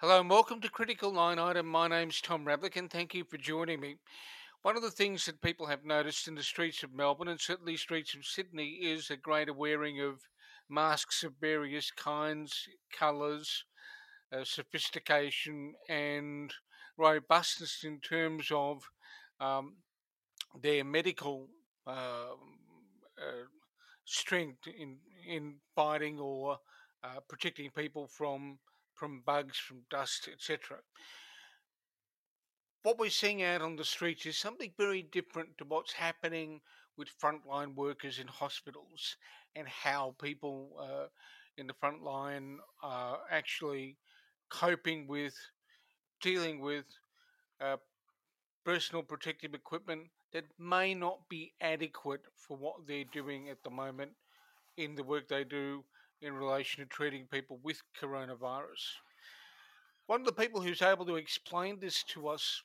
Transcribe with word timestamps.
Hello 0.00 0.18
and 0.18 0.30
welcome 0.30 0.62
to 0.62 0.70
Critical 0.70 1.12
Line 1.12 1.38
Item. 1.38 1.66
My 1.66 1.86
name's 1.86 2.22
Tom 2.22 2.46
Ravlic 2.46 2.74
and 2.76 2.90
thank 2.90 3.12
you 3.12 3.22
for 3.22 3.36
joining 3.36 3.80
me. 3.80 3.96
One 4.62 4.74
of 4.74 4.80
the 4.82 4.90
things 4.90 5.26
that 5.26 5.42
people 5.42 5.66
have 5.66 5.84
noticed 5.84 6.26
in 6.26 6.34
the 6.34 6.42
streets 6.42 6.82
of 6.82 6.94
Melbourne 6.94 7.28
and 7.28 7.38
certainly 7.38 7.76
streets 7.76 8.14
of 8.14 8.24
Sydney 8.24 8.78
is 8.80 9.10
a 9.10 9.18
greater 9.18 9.52
wearing 9.52 10.00
of 10.00 10.22
masks 10.70 11.22
of 11.22 11.34
various 11.38 11.90
kinds, 11.90 12.66
colours, 12.98 13.66
uh, 14.32 14.42
sophistication, 14.42 15.74
and 15.90 16.50
robustness 16.96 17.84
in 17.84 18.00
terms 18.00 18.48
of 18.50 18.82
um, 19.38 19.74
their 20.62 20.82
medical 20.82 21.46
uh, 21.86 22.32
uh, 23.18 23.44
strength 24.06 24.66
in 24.66 24.96
in 25.28 25.56
fighting 25.76 26.18
or 26.18 26.56
uh, 27.04 27.20
protecting 27.28 27.70
people 27.76 28.08
from 28.08 28.58
from 29.00 29.22
bugs, 29.24 29.56
from 29.56 29.78
dust, 29.88 30.28
etc. 30.30 30.76
What 32.82 32.98
we're 32.98 33.08
seeing 33.08 33.42
out 33.42 33.62
on 33.62 33.76
the 33.76 33.84
streets 33.84 34.26
is 34.26 34.36
something 34.36 34.72
very 34.76 35.00
different 35.00 35.56
to 35.56 35.64
what's 35.64 35.94
happening 35.94 36.60
with 36.98 37.08
frontline 37.18 37.74
workers 37.74 38.18
in 38.18 38.26
hospitals 38.26 39.16
and 39.56 39.66
how 39.66 40.14
people 40.22 40.76
uh, 40.78 41.06
in 41.56 41.66
the 41.66 41.72
front 41.80 42.02
line 42.02 42.58
are 42.82 43.20
actually 43.30 43.96
coping 44.50 45.06
with 45.08 45.34
dealing 46.20 46.60
with 46.60 46.84
uh, 47.62 47.78
personal 48.66 49.02
protective 49.02 49.54
equipment 49.54 50.02
that 50.34 50.44
may 50.58 50.92
not 50.92 51.26
be 51.30 51.54
adequate 51.62 52.20
for 52.36 52.58
what 52.58 52.86
they're 52.86 53.04
doing 53.14 53.48
at 53.48 53.62
the 53.64 53.70
moment 53.70 54.10
in 54.76 54.94
the 54.94 55.02
work 55.02 55.26
they 55.26 55.44
do 55.44 55.82
in 56.22 56.34
relation 56.34 56.82
to 56.82 56.88
treating 56.88 57.26
people 57.26 57.58
with 57.62 57.82
coronavirus. 58.00 58.84
One 60.06 60.20
of 60.20 60.26
the 60.26 60.32
people 60.32 60.60
who's 60.60 60.82
able 60.82 61.06
to 61.06 61.16
explain 61.16 61.78
this 61.78 62.02
to 62.04 62.28
us 62.28 62.62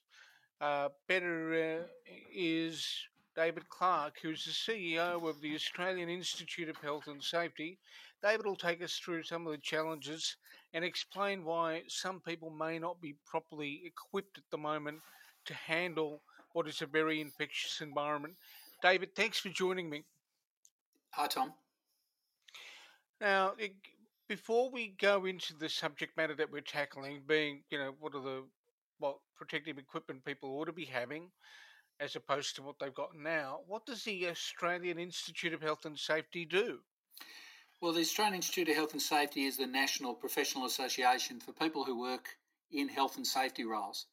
uh, 0.61 0.89
better 1.07 1.81
uh, 1.81 2.13
is 2.33 2.87
David 3.35 3.67
Clark, 3.69 4.15
who's 4.21 4.45
the 4.45 4.51
CEO 4.51 5.29
of 5.29 5.41
the 5.41 5.53
Australian 5.55 6.09
Institute 6.09 6.69
of 6.69 6.77
Health 6.77 7.07
and 7.07 7.21
Safety. 7.21 7.77
David 8.23 8.45
will 8.45 8.55
take 8.55 8.81
us 8.81 8.97
through 8.97 9.23
some 9.23 9.45
of 9.45 9.51
the 9.51 9.59
challenges 9.59 10.37
and 10.73 10.83
explain 10.83 11.43
why 11.43 11.83
some 11.87 12.19
people 12.21 12.49
may 12.49 12.79
not 12.79 12.99
be 13.01 13.15
properly 13.25 13.81
equipped 13.85 14.37
at 14.37 14.43
the 14.51 14.57
moment 14.57 14.99
to 15.45 15.53
handle 15.53 16.21
what 16.53 16.67
is 16.67 16.81
a 16.81 16.85
very 16.85 17.21
infectious 17.21 17.81
environment. 17.81 18.35
David, 18.81 19.15
thanks 19.15 19.39
for 19.39 19.49
joining 19.49 19.89
me. 19.89 20.03
Hi, 21.11 21.27
Tom. 21.27 21.53
Now, 23.21 23.53
before 24.27 24.69
we 24.69 24.95
go 24.99 25.25
into 25.25 25.53
the 25.55 25.69
subject 25.69 26.17
matter 26.17 26.35
that 26.35 26.51
we're 26.51 26.61
tackling, 26.61 27.21
being, 27.27 27.63
you 27.69 27.77
know, 27.77 27.93
what 27.99 28.15
are 28.15 28.21
the 28.21 28.43
what 28.99 29.17
protective 29.35 29.77
equipment 29.77 30.23
people 30.23 30.57
ought 30.57 30.65
to 30.65 30.73
be 30.73 30.85
having, 30.85 31.29
as 31.99 32.15
opposed 32.15 32.55
to 32.55 32.61
what 32.61 32.75
they've 32.79 32.93
got 32.93 33.15
now, 33.15 33.59
what 33.67 33.85
does 33.85 34.03
the 34.03 34.27
Australian 34.27 34.99
Institute 34.99 35.53
of 35.53 35.61
Health 35.61 35.85
and 35.85 35.97
Safety 35.97 36.45
do? 36.45 36.79
Well, 37.81 37.93
the 37.93 38.01
Australian 38.01 38.35
Institute 38.35 38.69
of 38.69 38.75
Health 38.75 38.93
and 38.93 39.01
Safety 39.01 39.45
is 39.45 39.57
the 39.57 39.67
national 39.67 40.13
professional 40.13 40.65
association 40.65 41.39
for 41.39 41.51
people 41.51 41.83
who 41.83 41.99
work 41.99 42.29
in 42.71 42.87
health 42.87 43.17
and 43.17 43.27
safety 43.27 43.65
roles. 43.65 44.07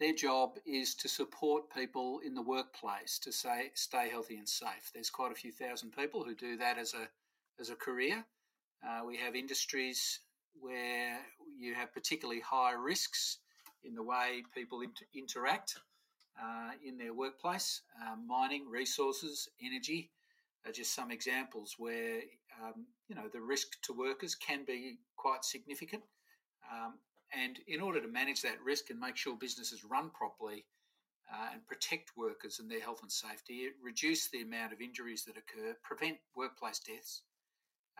Their 0.00 0.14
job 0.14 0.58
is 0.66 0.94
to 0.96 1.08
support 1.08 1.72
people 1.72 2.20
in 2.24 2.34
the 2.34 2.42
workplace 2.42 3.18
to 3.20 3.30
say 3.30 3.70
stay 3.74 4.08
healthy 4.08 4.36
and 4.36 4.48
safe. 4.48 4.90
There's 4.92 5.10
quite 5.10 5.32
a 5.32 5.36
few 5.36 5.52
thousand 5.52 5.92
people 5.92 6.24
who 6.24 6.34
do 6.34 6.56
that 6.56 6.78
as 6.78 6.94
a 6.94 7.08
as 7.60 7.70
a 7.70 7.76
career. 7.76 8.24
Uh, 8.86 9.04
we 9.06 9.16
have 9.16 9.34
industries 9.34 10.20
where 10.60 11.18
you 11.58 11.74
have 11.74 11.92
particularly 11.92 12.40
high 12.40 12.72
risks 12.72 13.38
in 13.84 13.94
the 13.94 14.02
way 14.02 14.42
people 14.54 14.80
inter- 14.80 15.06
interact 15.14 15.76
uh, 16.40 16.70
in 16.84 16.98
their 16.98 17.14
workplace. 17.14 17.82
Um, 18.02 18.26
mining, 18.26 18.68
resources, 18.68 19.48
energy 19.62 20.10
are 20.66 20.72
just 20.72 20.94
some 20.94 21.10
examples 21.10 21.74
where 21.78 22.20
um, 22.62 22.86
you 23.08 23.14
know 23.14 23.28
the 23.32 23.40
risk 23.40 23.80
to 23.82 23.92
workers 23.92 24.34
can 24.34 24.64
be 24.64 24.98
quite 25.16 25.44
significant. 25.44 26.02
Um, 26.72 26.94
and 27.32 27.58
in 27.66 27.80
order 27.80 28.00
to 28.00 28.08
manage 28.08 28.42
that 28.42 28.62
risk 28.64 28.90
and 28.90 29.00
make 29.00 29.16
sure 29.16 29.36
businesses 29.38 29.84
run 29.84 30.10
properly 30.10 30.64
uh, 31.32 31.48
and 31.52 31.66
protect 31.66 32.12
workers 32.16 32.58
and 32.60 32.70
their 32.70 32.80
health 32.80 33.00
and 33.02 33.10
safety, 33.10 33.68
reduce 33.82 34.28
the 34.28 34.42
amount 34.42 34.72
of 34.72 34.80
injuries 34.80 35.24
that 35.24 35.36
occur, 35.36 35.76
prevent 35.82 36.18
workplace 36.36 36.78
deaths, 36.78 37.22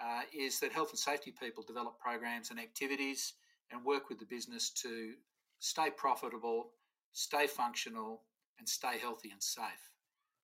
uh, 0.02 0.22
is 0.36 0.60
that 0.60 0.72
health 0.72 0.90
and 0.90 0.98
safety 0.98 1.32
people 1.38 1.62
develop 1.66 1.98
programs 1.98 2.50
and 2.50 2.58
activities 2.58 3.34
and 3.70 3.84
work 3.84 4.08
with 4.08 4.18
the 4.18 4.26
business 4.26 4.70
to 4.70 5.12
stay 5.60 5.88
profitable, 5.96 6.70
stay 7.12 7.46
functional, 7.46 8.22
and 8.58 8.68
stay 8.68 8.98
healthy 9.00 9.30
and 9.30 9.42
safe. 9.42 9.90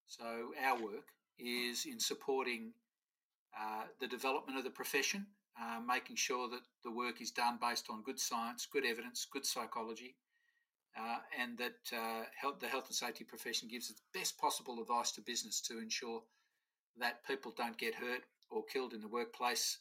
So, 0.07 0.53
our 0.65 0.81
work 0.83 1.09
is 1.39 1.87
in 1.87 2.01
supporting 2.01 2.73
uh, 3.59 3.85
the 4.01 4.07
development 4.07 4.59
of 4.59 4.65
the 4.65 4.71
profession, 4.71 5.27
uh, 5.61 5.81
making 5.87 6.17
sure 6.17 6.49
that 6.49 6.63
the 6.85 6.91
work 6.91 7.21
is 7.21 7.31
done 7.31 7.59
based 7.61 7.87
on 7.91 8.03
good 8.03 8.19
science, 8.19 8.67
good 8.71 8.85
evidence, 8.85 9.27
good 9.31 9.47
psychology, 9.47 10.17
uh, 10.99 11.19
and 11.39 11.59
that 11.59 11.97
uh, 11.97 12.25
health, 12.41 12.59
the 12.61 12.67
health 12.67 12.87
and 12.89 12.97
safety 12.97 13.25
profession 13.25 13.69
gives 13.69 13.89
the 13.89 13.95
best 14.19 14.39
possible 14.39 14.81
advice 14.81 15.13
to 15.13 15.21
business 15.21 15.61
to 15.61 15.79
ensure 15.79 16.23
that 16.99 17.25
people 17.27 17.53
don't 17.57 17.79
get 17.79 17.95
hurt 17.95 18.23
or 18.51 18.65
killed 18.65 18.93
in 18.93 19.01
the 19.01 19.09
workplace. 19.09 19.79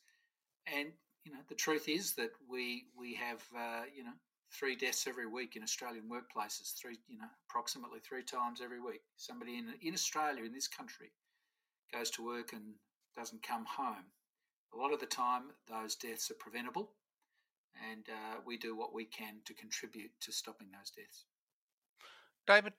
And 0.68 0.90
you 1.25 1.31
know, 1.31 1.40
the 1.47 1.56
truth 1.56 1.88
is 1.88 2.13
that 2.13 2.31
we 2.50 2.85
we 2.97 3.16
have 3.16 3.44
uh, 3.56 3.84
you 3.96 4.03
know 4.03 4.13
three 4.52 4.75
deaths 4.75 5.07
every 5.07 5.28
week 5.28 5.56
in 5.56 5.63
Australian 5.63 6.09
workplaces, 6.09 6.74
three, 6.74 6.97
you 7.08 7.18
know, 7.18 7.28
approximately 7.50 8.00
three 8.00 8.24
times 8.24 8.62
every 8.63 8.81
week. 8.81 9.02
Somebody 9.16 9.58
in, 9.58 9.74
in 9.81 9.94
Australia, 9.94 10.44
in 10.44 10.53
this 10.53 10.68
country, 10.68 11.12
goes 11.94 12.09
to 12.12 12.25
work 12.25 12.53
and 12.53 12.74
doesn't 13.16 13.44
come 13.44 13.66
home. 13.66 14.06
A 14.74 14.78
lot 14.78 14.94
of 14.94 15.00
the 15.00 15.06
time, 15.06 15.44
those 15.68 15.96
deaths 15.96 16.29
are 16.31 16.35
preventable, 16.35 16.91
and 17.91 18.06
uh, 18.09 18.40
we 18.46 18.58
do 18.58 18.75
what 18.75 18.94
we 18.94 19.06
can 19.06 19.35
to 19.46 19.53
contribute 19.53 20.12
to 20.22 20.31
stopping 20.31 20.68
those 20.72 20.91
deaths. 20.91 21.25
David, 22.49 22.73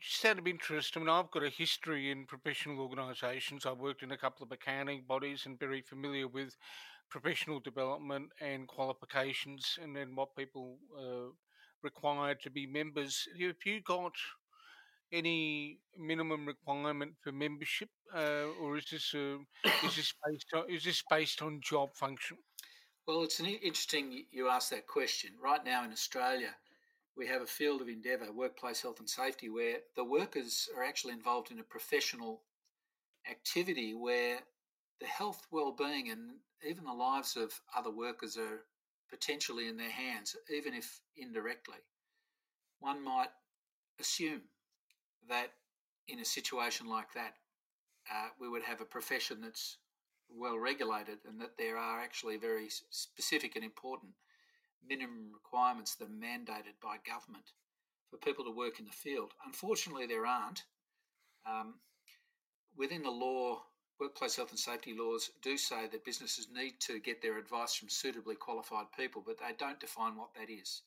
just 0.00 0.24
out 0.24 0.40
of 0.40 0.48
interest, 0.48 0.96
I 0.96 0.98
mean, 0.98 1.08
I've 1.08 1.30
got 1.30 1.44
a 1.44 1.48
history 1.48 2.10
in 2.10 2.26
professional 2.26 2.80
organisations. 2.80 3.64
I've 3.64 3.78
worked 3.78 4.02
in 4.02 4.10
a 4.10 4.18
couple 4.18 4.44
of 4.44 4.50
accounting 4.50 5.04
bodies 5.06 5.46
and 5.46 5.56
very 5.60 5.80
familiar 5.80 6.26
with 6.26 6.56
professional 7.08 7.60
development 7.60 8.30
and 8.40 8.66
qualifications, 8.66 9.78
and 9.80 9.94
then 9.94 10.16
what 10.16 10.34
people 10.34 10.78
uh, 10.98 11.30
require 11.84 12.34
to 12.34 12.50
be 12.50 12.66
members. 12.66 13.28
Have 13.40 13.54
you 13.64 13.80
got 13.80 14.14
any 15.12 15.78
minimum 15.96 16.44
requirement 16.44 17.12
for 17.22 17.30
membership, 17.30 17.90
uh, 18.12 18.46
or 18.60 18.76
is 18.76 18.86
this 18.90 19.14
is 19.14 19.94
this 19.94 20.14
based 20.26 20.48
on 20.52 20.64
is 20.68 20.82
this 20.82 21.04
based 21.08 21.42
on 21.42 21.60
job 21.62 21.94
function? 21.94 22.38
Well, 23.06 23.22
it's 23.22 23.38
an 23.38 23.46
interesting 23.46 24.24
you 24.32 24.48
ask 24.48 24.70
that 24.70 24.88
question. 24.88 25.30
Right 25.40 25.64
now 25.64 25.84
in 25.84 25.92
Australia, 25.92 26.56
we 27.16 27.26
have 27.26 27.42
a 27.42 27.46
field 27.46 27.80
of 27.80 27.88
endeavour, 27.88 28.30
workplace 28.32 28.82
health 28.82 29.00
and 29.00 29.08
safety, 29.08 29.48
where 29.48 29.78
the 29.96 30.04
workers 30.04 30.68
are 30.76 30.84
actually 30.84 31.14
involved 31.14 31.50
in 31.50 31.58
a 31.58 31.64
professional 31.64 32.42
activity 33.30 33.94
where 33.94 34.38
the 35.00 35.06
health, 35.06 35.46
well-being, 35.50 36.10
and 36.10 36.36
even 36.68 36.84
the 36.84 36.92
lives 36.92 37.36
of 37.36 37.60
other 37.76 37.90
workers 37.90 38.36
are 38.36 38.64
potentially 39.10 39.68
in 39.68 39.76
their 39.76 39.90
hands, 39.90 40.36
even 40.54 40.74
if 40.74 41.00
indirectly. 41.16 41.78
One 42.80 43.02
might 43.02 43.30
assume 44.00 44.42
that 45.28 45.52
in 46.08 46.20
a 46.20 46.24
situation 46.24 46.86
like 46.86 47.12
that, 47.14 47.34
uh, 48.10 48.28
we 48.40 48.48
would 48.48 48.62
have 48.62 48.80
a 48.80 48.84
profession 48.84 49.40
that's 49.40 49.78
well 50.28 50.58
regulated 50.58 51.18
and 51.28 51.40
that 51.40 51.56
there 51.58 51.76
are 51.76 52.00
actually 52.00 52.36
very 52.36 52.68
specific 52.90 53.56
and 53.56 53.64
important 53.64 54.12
minimum 54.86 55.30
requirements 55.32 55.94
that 55.96 56.08
are 56.08 56.08
mandated 56.08 56.76
by 56.82 56.96
government 57.06 57.52
for 58.10 58.16
people 58.18 58.44
to 58.44 58.50
work 58.50 58.78
in 58.78 58.84
the 58.84 58.90
field. 58.92 59.32
Unfortunately, 59.44 60.06
there 60.06 60.26
aren't. 60.26 60.62
Um, 61.46 61.74
within 62.76 63.02
the 63.02 63.10
law, 63.10 63.62
workplace 64.00 64.36
health 64.36 64.50
and 64.50 64.58
safety 64.58 64.94
laws 64.96 65.30
do 65.42 65.56
say 65.56 65.86
that 65.88 66.04
businesses 66.04 66.48
need 66.52 66.74
to 66.80 67.00
get 67.00 67.22
their 67.22 67.38
advice 67.38 67.74
from 67.74 67.88
suitably 67.88 68.34
qualified 68.34 68.86
people, 68.96 69.22
but 69.24 69.38
they 69.38 69.54
don't 69.58 69.80
define 69.80 70.16
what 70.16 70.34
that 70.34 70.50
is. 70.50 70.82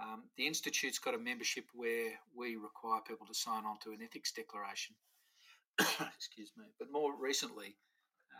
Um, 0.00 0.24
the 0.36 0.46
Institute's 0.46 0.98
got 0.98 1.14
a 1.14 1.18
membership 1.18 1.64
where 1.74 2.12
we 2.34 2.56
require 2.56 3.00
people 3.06 3.26
to 3.26 3.34
sign 3.34 3.64
on 3.66 3.78
to 3.84 3.90
an 3.90 3.98
ethics 4.02 4.32
declaration. 4.32 4.94
Excuse 5.78 6.52
me. 6.56 6.64
But 6.78 6.90
more 6.90 7.12
recently, 7.20 7.76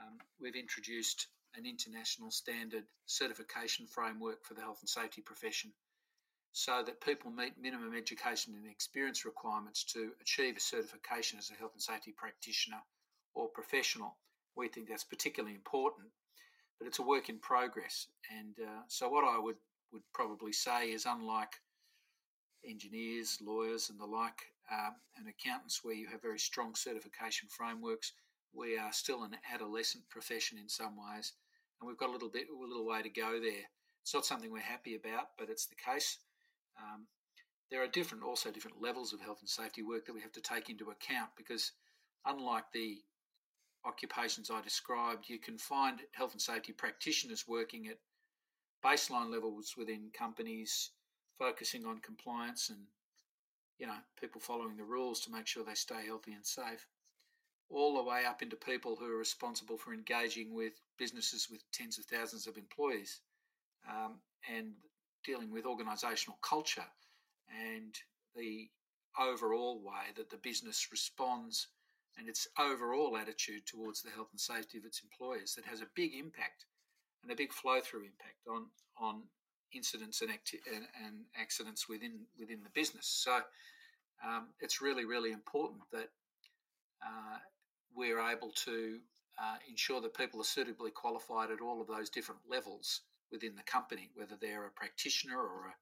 um, 0.00 0.18
we've 0.40 0.56
introduced 0.56 1.26
an 1.56 1.66
international 1.66 2.30
standard 2.30 2.84
certification 3.06 3.86
framework 3.86 4.44
for 4.44 4.54
the 4.54 4.60
health 4.60 4.78
and 4.80 4.88
safety 4.88 5.20
profession 5.20 5.72
so 6.52 6.82
that 6.84 7.00
people 7.00 7.30
meet 7.30 7.52
minimum 7.60 7.94
education 7.96 8.54
and 8.56 8.70
experience 8.70 9.24
requirements 9.24 9.84
to 9.84 10.10
achieve 10.20 10.56
a 10.56 10.60
certification 10.60 11.38
as 11.38 11.50
a 11.50 11.54
health 11.54 11.72
and 11.74 11.82
safety 11.82 12.12
practitioner 12.16 12.80
or 13.34 13.48
professional. 13.48 14.16
We 14.56 14.68
think 14.68 14.88
that's 14.88 15.04
particularly 15.04 15.54
important, 15.54 16.08
but 16.78 16.88
it's 16.88 16.98
a 16.98 17.04
work 17.04 17.28
in 17.28 17.38
progress. 17.38 18.08
And 18.36 18.56
uh, 18.58 18.82
so, 18.88 19.08
what 19.08 19.24
I 19.24 19.38
would 19.38 19.56
would 19.92 20.02
probably 20.12 20.52
say 20.52 20.90
is 20.90 21.06
unlike 21.06 21.52
engineers, 22.64 23.38
lawyers, 23.40 23.90
and 23.90 23.98
the 23.98 24.06
like, 24.06 24.40
um, 24.70 24.94
and 25.16 25.26
accountants, 25.28 25.80
where 25.82 25.94
you 25.94 26.08
have 26.08 26.22
very 26.22 26.38
strong 26.38 26.74
certification 26.74 27.48
frameworks. 27.48 28.12
We 28.52 28.76
are 28.76 28.92
still 28.92 29.22
an 29.22 29.36
adolescent 29.52 30.08
profession 30.08 30.58
in 30.58 30.68
some 30.68 30.96
ways, 30.96 31.32
and 31.80 31.88
we've 31.88 31.98
got 31.98 32.10
a 32.10 32.12
little 32.12 32.28
bit, 32.28 32.48
a 32.50 32.60
little 32.60 32.86
way 32.86 33.02
to 33.02 33.08
go 33.08 33.40
there. 33.40 33.64
It's 34.02 34.14
not 34.14 34.26
something 34.26 34.50
we're 34.50 34.60
happy 34.60 34.94
about, 34.94 35.28
but 35.38 35.50
it's 35.50 35.66
the 35.66 35.76
case. 35.76 36.18
Um, 36.78 37.06
there 37.70 37.82
are 37.82 37.88
different, 37.88 38.24
also 38.24 38.50
different 38.50 38.82
levels 38.82 39.12
of 39.12 39.20
health 39.20 39.38
and 39.40 39.48
safety 39.48 39.82
work 39.82 40.06
that 40.06 40.14
we 40.14 40.20
have 40.20 40.32
to 40.32 40.40
take 40.40 40.70
into 40.70 40.90
account 40.90 41.30
because, 41.36 41.72
unlike 42.26 42.64
the 42.72 42.98
occupations 43.84 44.50
I 44.50 44.60
described, 44.60 45.28
you 45.28 45.38
can 45.38 45.56
find 45.56 46.00
health 46.12 46.32
and 46.32 46.42
safety 46.42 46.72
practitioners 46.72 47.46
working 47.46 47.88
at 47.88 47.98
baseline 48.84 49.30
levels 49.30 49.74
within 49.76 50.10
companies, 50.16 50.90
focusing 51.38 51.86
on 51.86 51.98
compliance 51.98 52.70
and 52.70 52.80
you 53.78 53.86
know 53.86 53.96
people 54.20 54.40
following 54.40 54.76
the 54.76 54.84
rules 54.84 55.20
to 55.20 55.30
make 55.30 55.46
sure 55.46 55.64
they 55.64 55.74
stay 55.74 56.06
healthy 56.06 56.32
and 56.32 56.44
safe, 56.44 56.86
all 57.70 57.96
the 57.96 58.08
way 58.08 58.24
up 58.26 58.42
into 58.42 58.56
people 58.56 58.96
who 58.96 59.06
are 59.06 59.18
responsible 59.18 59.76
for 59.76 59.94
engaging 59.94 60.54
with 60.54 60.72
businesses 60.98 61.48
with 61.50 61.62
tens 61.72 61.98
of 61.98 62.04
thousands 62.04 62.46
of 62.46 62.56
employees 62.56 63.20
um, 63.88 64.16
and 64.52 64.72
dealing 65.24 65.50
with 65.50 65.64
organisational 65.64 66.40
culture 66.42 66.84
and 67.72 67.94
the 68.36 68.68
overall 69.18 69.80
way 69.82 70.12
that 70.16 70.30
the 70.30 70.36
business 70.38 70.88
responds 70.90 71.68
and 72.18 72.28
its 72.28 72.48
overall 72.58 73.16
attitude 73.16 73.66
towards 73.66 74.02
the 74.02 74.10
health 74.10 74.28
and 74.32 74.40
safety 74.40 74.78
of 74.78 74.84
its 74.84 75.02
employees 75.02 75.54
that 75.54 75.64
has 75.64 75.80
a 75.80 75.86
big 75.94 76.14
impact 76.14 76.66
and 77.22 77.30
a 77.30 77.36
big 77.36 77.52
flow 77.52 77.80
through 77.80 78.00
impact 78.00 78.46
on 78.48 78.66
on 78.98 79.22
incidents 79.72 80.20
and, 80.20 80.30
acti- 80.30 80.60
and, 80.74 80.84
and, 81.04 81.14
accidents 81.40 81.88
within 81.88 82.26
within 82.38 82.62
the 82.62 82.70
business. 82.70 83.06
So 83.06 83.40
um, 84.26 84.48
it's 84.60 84.82
really 84.82 85.04
really 85.04 85.32
important 85.32 85.80
that 85.92 86.08
uh, 87.02 87.38
we're 87.94 88.20
able 88.20 88.52
to 88.64 88.98
uh, 89.40 89.56
ensure 89.68 90.00
that 90.00 90.16
people 90.16 90.40
are 90.40 90.44
suitably 90.44 90.90
qualified 90.90 91.50
at 91.50 91.60
all 91.60 91.80
of 91.80 91.88
those 91.88 92.10
different 92.10 92.40
levels 92.48 93.02
within 93.32 93.54
the 93.56 93.62
company, 93.62 94.10
whether 94.14 94.36
they're 94.40 94.66
a 94.66 94.70
practitioner 94.70 95.38
or 95.38 95.68
a 95.68 95.74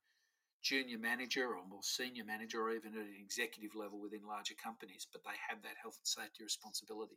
junior 0.62 0.98
manager 0.98 1.48
or 1.54 1.64
more 1.68 1.82
senior 1.82 2.24
manager 2.24 2.60
or 2.60 2.72
even 2.72 2.92
at 2.94 3.00
an 3.00 3.16
executive 3.18 3.74
level 3.74 4.00
within 4.00 4.26
larger 4.26 4.54
companies, 4.62 5.06
but 5.12 5.22
they 5.24 5.36
have 5.48 5.62
that 5.62 5.78
health 5.80 5.98
and 5.98 6.06
safety 6.06 6.44
responsibility. 6.44 7.16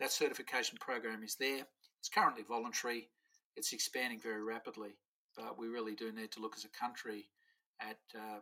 That 0.00 0.12
certification 0.12 0.78
program 0.80 1.22
is 1.22 1.36
there. 1.36 1.64
It's 2.00 2.08
currently 2.08 2.42
voluntary. 2.42 3.08
It's 3.56 3.72
expanding 3.72 4.20
very 4.20 4.42
rapidly, 4.42 4.90
but 5.36 5.58
we 5.58 5.68
really 5.68 5.94
do 5.94 6.12
need 6.12 6.32
to 6.32 6.40
look 6.40 6.54
as 6.56 6.64
a 6.64 6.68
country 6.68 7.28
at 7.80 7.98
uh, 8.14 8.40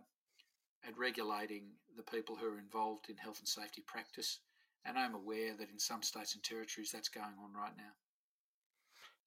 at 0.86 0.96
regulating 0.96 1.64
the 1.96 2.02
people 2.02 2.36
who 2.36 2.46
are 2.46 2.58
involved 2.58 3.10
in 3.10 3.16
health 3.16 3.38
and 3.38 3.48
safety 3.48 3.82
practice. 3.86 4.38
And 4.84 4.98
I'm 4.98 5.14
aware 5.14 5.54
that 5.56 5.70
in 5.70 5.78
some 5.78 6.02
states 6.02 6.34
and 6.34 6.42
territories 6.42 6.90
that's 6.92 7.08
going 7.08 7.26
on 7.26 7.52
right 7.54 7.76
now. 7.76 7.92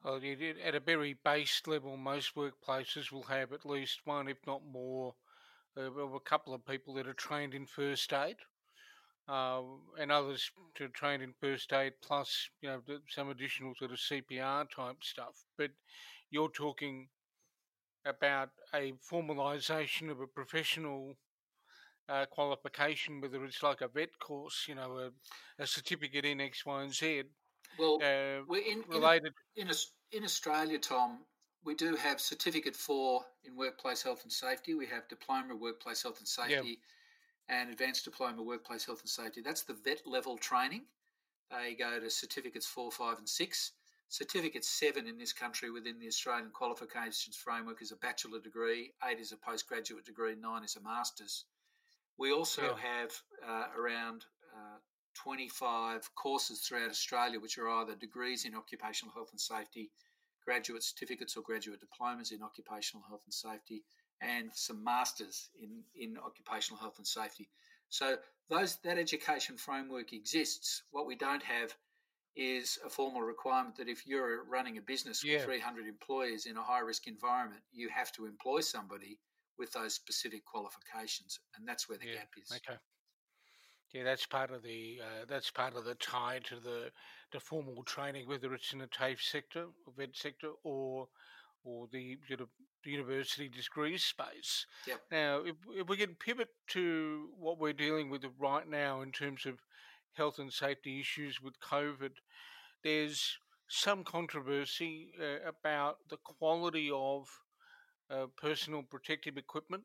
Well, 0.03 0.19
at 0.65 0.75
a 0.75 0.79
very 0.81 1.13
base 1.23 1.61
level, 1.65 1.95
most 1.95 2.35
workplaces 2.35 3.11
will 3.11 3.23
have 3.23 3.53
at 3.53 3.65
least 3.65 4.01
one, 4.03 4.27
if 4.27 4.37
not 4.45 4.61
more, 4.65 5.15
of 5.77 6.13
a 6.13 6.19
couple 6.19 6.53
of 6.53 6.65
people 6.65 6.93
that 6.95 7.07
are 7.07 7.13
trained 7.13 7.53
in 7.53 7.65
first 7.65 8.11
aid, 8.11 8.35
uh, 9.29 9.61
and 9.97 10.11
others 10.11 10.51
to 10.75 10.89
train 10.89 11.21
in 11.21 11.33
first 11.39 11.71
aid 11.71 11.93
plus, 12.01 12.49
you 12.61 12.69
know, 12.69 12.81
some 13.07 13.29
additional 13.29 13.73
sort 13.75 13.91
of 13.91 13.97
CPR 13.97 14.69
type 14.69 14.97
stuff. 15.01 15.45
But 15.57 15.71
you're 16.29 16.49
talking 16.49 17.07
about 18.05 18.49
a 18.73 18.93
formalisation 19.09 20.09
of 20.11 20.19
a 20.19 20.27
professional 20.27 21.15
uh, 22.09 22.25
qualification, 22.25 23.21
whether 23.21 23.43
it's 23.45 23.63
like 23.63 23.81
a 23.81 23.87
vet 23.87 24.17
course, 24.19 24.65
you 24.67 24.75
know, 24.75 24.97
a, 25.59 25.63
a 25.63 25.67
certificate 25.67 26.25
in 26.25 26.41
X, 26.41 26.65
Y, 26.65 26.83
and 26.83 26.93
Z, 26.93 27.23
well, 27.77 27.95
uh, 28.01 28.43
we're 28.47 28.61
in, 28.61 28.83
related. 28.87 29.33
In, 29.55 29.67
in, 29.67 29.73
in 30.11 30.23
Australia, 30.23 30.77
Tom, 30.79 31.19
we 31.63 31.75
do 31.75 31.95
have 31.95 32.19
certificate 32.19 32.75
four 32.75 33.21
in 33.43 33.55
workplace 33.55 34.03
health 34.03 34.23
and 34.23 34.31
safety. 34.31 34.73
We 34.73 34.85
have 34.87 35.07
diploma 35.07 35.55
workplace 35.55 36.03
health 36.03 36.19
and 36.19 36.27
safety 36.27 36.79
and 37.49 37.69
advanced 37.69 38.05
diploma 38.05 38.41
workplace 38.41 38.85
health 38.85 39.01
and 39.01 39.09
safety. 39.09 39.41
That's 39.41 39.63
the 39.63 39.73
vet 39.73 40.01
level 40.05 40.37
training. 40.37 40.83
They 41.51 41.75
go 41.75 41.99
to 41.99 42.09
certificates 42.09 42.65
four, 42.65 42.91
five, 42.91 43.17
and 43.17 43.27
six. 43.27 43.71
Certificate 44.09 44.63
seven 44.63 45.07
in 45.07 45.17
this 45.17 45.33
country 45.33 45.71
within 45.71 45.99
the 45.99 46.07
Australian 46.07 46.51
qualifications 46.51 47.35
framework 47.35 47.81
is 47.81 47.91
a 47.91 47.95
bachelor 47.95 48.39
degree, 48.39 48.93
eight 49.09 49.19
is 49.19 49.31
a 49.31 49.37
postgraduate 49.37 50.05
degree, 50.05 50.35
nine 50.39 50.63
is 50.63 50.75
a 50.75 50.81
master's. 50.81 51.45
We 52.17 52.31
also 52.31 52.61
yeah. 52.61 53.01
have 53.01 53.11
uh, 53.47 53.65
around 53.79 54.25
uh, 54.55 54.77
25 55.15 56.13
courses 56.15 56.61
throughout 56.61 56.89
Australia, 56.89 57.39
which 57.39 57.57
are 57.57 57.69
either 57.69 57.95
degrees 57.95 58.45
in 58.45 58.55
occupational 58.55 59.13
health 59.13 59.29
and 59.31 59.41
safety, 59.41 59.91
graduate 60.45 60.83
certificates 60.83 61.37
or 61.37 61.41
graduate 61.41 61.79
diplomas 61.79 62.31
in 62.31 62.43
occupational 62.43 63.03
health 63.07 63.23
and 63.25 63.33
safety, 63.33 63.83
and 64.21 64.49
some 64.53 64.83
masters 64.83 65.49
in, 65.61 65.83
in 65.95 66.17
occupational 66.17 66.79
health 66.79 66.97
and 66.97 67.07
safety. 67.07 67.49
So 67.89 68.17
those 68.49 68.77
that 68.83 68.97
education 68.97 69.57
framework 69.57 70.13
exists. 70.13 70.83
What 70.91 71.05
we 71.05 71.15
don't 71.15 71.43
have 71.43 71.75
is 72.35 72.79
a 72.83 72.89
formal 72.89 73.21
requirement 73.21 73.75
that 73.77 73.87
if 73.87 74.07
you're 74.07 74.43
running 74.45 74.77
a 74.77 74.81
business 74.81 75.23
with 75.23 75.43
300 75.43 75.85
employees 75.87 76.47
in 76.47 76.57
a 76.57 76.63
high 76.63 76.79
risk 76.79 77.07
environment, 77.07 77.61
you 77.71 77.89
have 77.89 78.11
to 78.13 78.25
employ 78.25 78.61
somebody 78.61 79.19
with 79.57 79.71
those 79.71 79.93
specific 79.93 80.45
qualifications, 80.45 81.39
and 81.55 81.67
that's 81.67 81.87
where 81.87 81.97
the 81.97 82.07
yeah. 82.07 82.15
gap 82.15 82.29
is. 82.41 82.51
Okay. 82.51 82.77
Yeah, 83.93 84.03
that's 84.03 84.25
part 84.25 84.51
of 84.51 84.63
the 84.63 84.99
uh, 85.01 85.25
that's 85.29 85.51
part 85.51 85.75
of 85.75 85.85
the 85.85 85.95
tie 85.95 86.39
to 86.45 86.55
the 86.55 86.91
the 87.31 87.39
formal 87.39 87.83
training, 87.83 88.27
whether 88.27 88.53
it's 88.53 88.73
in 88.73 88.79
the 88.79 88.87
TAFE 88.87 89.21
sector, 89.21 89.67
vet 89.95 90.15
sector, 90.15 90.51
or 90.63 91.07
or 91.63 91.87
the 91.91 92.17
sort 92.27 92.41
of 92.41 92.49
university 92.85 93.49
degrees 93.49 94.03
space. 94.03 94.65
Yep. 94.87 95.01
Now, 95.11 95.41
if, 95.45 95.55
if 95.71 95.87
we 95.87 95.97
can 95.97 96.15
pivot 96.15 96.49
to 96.69 97.29
what 97.39 97.59
we're 97.59 97.73
dealing 97.73 98.09
with 98.09 98.25
right 98.39 98.67
now 98.67 99.01
in 99.01 99.11
terms 99.11 99.45
of 99.45 99.59
health 100.13 100.39
and 100.39 100.51
safety 100.51 100.99
issues 100.99 101.41
with 101.41 101.59
COVID, 101.59 102.11
there's 102.83 103.37
some 103.69 104.03
controversy 104.03 105.11
uh, 105.19 105.47
about 105.47 105.97
the 106.09 106.17
quality 106.17 106.91
of 106.93 107.27
uh, 108.09 108.25
personal 108.37 108.83
protective 108.83 109.37
equipment 109.37 109.83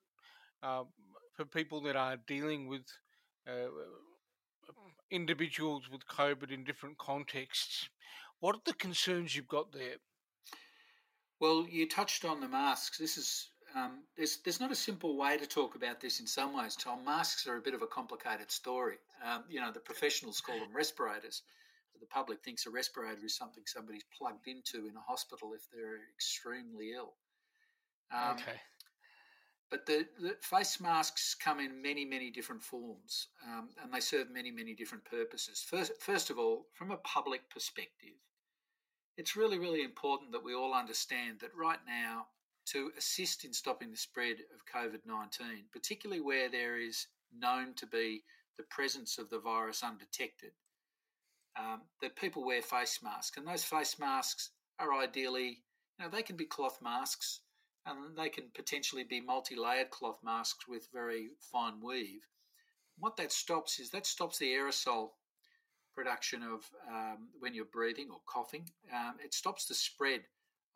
uh, 0.63 0.85
for 1.35 1.45
people 1.45 1.81
that 1.83 1.97
are 1.97 2.17
dealing 2.27 2.69
with 2.69 2.83
uh, 3.49 3.69
individuals 5.11 5.89
with 5.91 6.07
COVID 6.07 6.51
in 6.53 6.65
different 6.65 6.99
contexts. 6.99 7.89
What 8.41 8.55
are 8.57 8.63
the 8.65 8.75
concerns 8.75 9.35
you've 9.35 9.49
got 9.49 9.73
there? 9.73 9.97
Well, 11.41 11.67
you 11.69 11.89
touched 11.89 12.25
on 12.25 12.41
the 12.41 12.49
masks. 12.49 12.99
This 12.99 13.17
is 13.17 13.51
um, 13.75 14.03
there's 14.17 14.39
there's 14.39 14.61
not 14.61 14.73
a 14.73 14.77
simple 14.77 15.17
way 15.17 15.37
to 15.37 15.47
talk 15.47 15.75
about 15.75 16.01
this 16.01 16.21
in 16.21 16.27
some 16.27 16.57
ways, 16.57 16.77
Tom. 16.77 17.05
Masks 17.05 17.47
are 17.47 17.57
a 17.57 17.61
bit 17.61 17.75
of 17.75 17.83
a 17.83 17.87
complicated 17.87 18.51
story. 18.51 18.97
Um, 19.25 19.45
you 19.49 19.61
know, 19.61 19.71
the 19.71 19.81
professionals 19.81 20.41
call 20.41 20.59
them 20.59 20.75
respirators. 20.75 21.43
The 22.01 22.07
public 22.07 22.43
thinks 22.45 22.67
a 22.67 22.71
respirator 22.71 23.25
is 23.25 23.37
something 23.37 23.65
somebody's 23.67 24.05
plugged 24.17 24.47
into 24.47 24.87
in 24.87 24.97
a 24.97 25.01
hospital 25.01 25.53
if 25.53 25.63
they're 25.73 25.99
extremely 26.15 26.93
ill. 26.93 27.15
Um, 28.13 28.37
okay. 28.37 28.59
But 29.71 29.85
the, 29.85 30.07
the, 30.19 30.35
face 30.41 30.81
masks 30.81 31.35
come 31.35 31.61
in 31.61 31.83
many, 31.83 32.05
many 32.07 32.31
different 32.31 32.63
forms, 32.63 33.29
um, 33.47 33.69
and 33.83 33.93
they 33.93 34.01
serve 34.01 34.31
many, 34.31 34.51
many 34.51 34.75
different 34.75 35.05
purposes. 35.05 35.63
First, 35.69 35.93
first 36.01 36.31
of 36.31 36.39
all, 36.39 36.67
from 36.73 36.91
a 36.91 36.97
public 36.99 37.43
perspective, 37.51 38.17
it's 39.19 39.37
really, 39.37 39.59
really 39.59 39.83
important 39.83 40.33
that 40.33 40.45
we 40.45 40.55
all 40.55 40.73
understand 40.73 41.41
that 41.41 41.55
right 41.55 41.81
now, 41.87 42.27
to 42.67 42.91
assist 42.99 43.45
in 43.45 43.53
stopping 43.53 43.91
the 43.91 43.97
spread 43.97 44.37
of 44.55 44.65
COVID 44.67 45.01
19, 45.07 45.65
particularly 45.73 46.21
where 46.21 46.51
there 46.51 46.79
is 46.79 47.07
known 47.37 47.75
to 47.75 47.87
be 47.87 48.23
the 48.57 48.65
presence 48.65 49.19
of 49.19 49.31
the 49.31 49.39
virus 49.39 49.83
undetected, 49.83 50.53
um, 51.59 51.83
that 52.03 52.17
people 52.17 52.45
wear 52.45 52.63
face 52.63 53.01
masks. 53.03 53.37
And 53.37 53.47
those 53.47 53.65
face 53.65 53.99
masks 53.99 54.51
are 54.79 54.95
ideally, 54.95 55.63
you 55.99 56.05
know, 56.05 56.11
they 56.11 56.23
can 56.23 56.37
be 56.37 56.45
cloth 56.45 56.79
masks, 56.83 57.41
and 57.87 58.17
they 58.17 58.29
can 58.29 58.45
potentially 58.55 59.05
be 59.05 59.21
multi-layered 59.21 59.91
cloth 59.91 60.19
masks 60.25 60.69
with 60.69 60.89
very 60.93 61.31
fine 61.41 61.81
weave. 61.83 62.27
What 62.99 63.17
that 63.17 63.33
stops 63.33 63.79
is 63.79 63.91
that 63.91 64.07
stops 64.07 64.39
the 64.39 64.53
aerosol 64.53 65.11
production 65.95 66.43
of 66.43 66.65
um, 66.89 67.29
when 67.41 67.55
you're 67.55 67.65
breathing 67.65 68.09
or 68.11 68.21
coughing. 68.27 68.69
Um, 68.95 69.15
it 69.25 69.35
stops 69.35 69.67
the 69.67 69.75
spread 69.75 70.21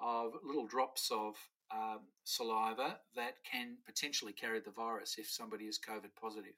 of 0.01 0.33
little 0.45 0.67
drops 0.67 1.11
of 1.11 1.37
um, 1.73 2.01
saliva 2.25 2.99
that 3.15 3.35
can 3.51 3.77
potentially 3.87 4.33
carry 4.33 4.61
the 4.61 4.71
virus 4.71 5.17
if 5.19 5.31
somebody 5.31 5.67
is 5.67 5.79
COVID 5.79 6.11
positive. 6.21 6.55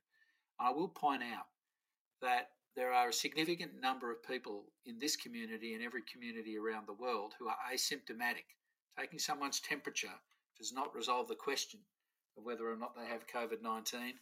I 0.59 0.71
will 0.71 0.89
point 0.89 1.23
out 1.23 1.47
that 2.23 2.49
there 2.77 2.93
are 2.93 3.11
a 3.11 3.13
significant 3.13 3.81
number 3.81 4.11
of 4.11 4.23
people 4.23 4.65
in 4.87 4.99
this 4.99 5.15
community 5.17 5.75
and 5.75 5.83
every 5.83 6.03
community 6.11 6.57
around 6.57 6.87
the 6.87 6.95
world 6.95 7.35
who 7.39 7.49
are 7.49 7.57
asymptomatic. 7.73 8.47
Taking 8.99 9.19
someone's 9.19 9.61
temperature 9.61 10.15
does 10.59 10.73
not 10.73 10.95
resolve 10.95 11.29
the 11.29 11.35
question 11.35 11.81
of 12.37 12.45
whether 12.45 12.71
or 12.71 12.77
not 12.77 12.95
they 12.97 13.07
have 13.07 13.27
COVID 13.27 13.63
19 13.63 14.15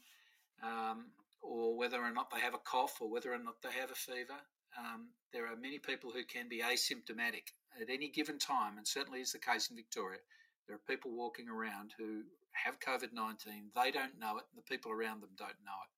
um, 0.62 1.06
or 1.42 1.76
whether 1.76 2.00
or 2.00 2.12
not 2.12 2.30
they 2.30 2.40
have 2.40 2.54
a 2.54 2.58
cough 2.58 2.98
or 3.00 3.10
whether 3.10 3.32
or 3.32 3.38
not 3.38 3.62
they 3.62 3.72
have 3.72 3.90
a 3.90 3.94
fever. 3.94 4.38
Um, 4.78 5.08
there 5.32 5.46
are 5.46 5.56
many 5.56 5.78
people 5.78 6.10
who 6.10 6.24
can 6.24 6.48
be 6.48 6.60
asymptomatic 6.60 7.52
at 7.80 7.90
any 7.90 8.08
given 8.08 8.38
time, 8.38 8.78
and 8.78 8.86
certainly 8.86 9.20
is 9.20 9.32
the 9.32 9.38
case 9.38 9.68
in 9.70 9.76
Victoria. 9.76 10.18
There 10.66 10.76
are 10.76 10.88
people 10.88 11.10
walking 11.10 11.48
around 11.48 11.92
who 11.98 12.22
have 12.52 12.80
COVID 12.80 13.12
19, 13.12 13.70
they 13.74 13.90
don't 13.90 14.18
know 14.18 14.36
it, 14.38 14.44
and 14.50 14.56
the 14.56 14.70
people 14.70 14.92
around 14.92 15.20
them 15.22 15.30
don't 15.36 15.64
know 15.64 15.80
it. 15.84 15.90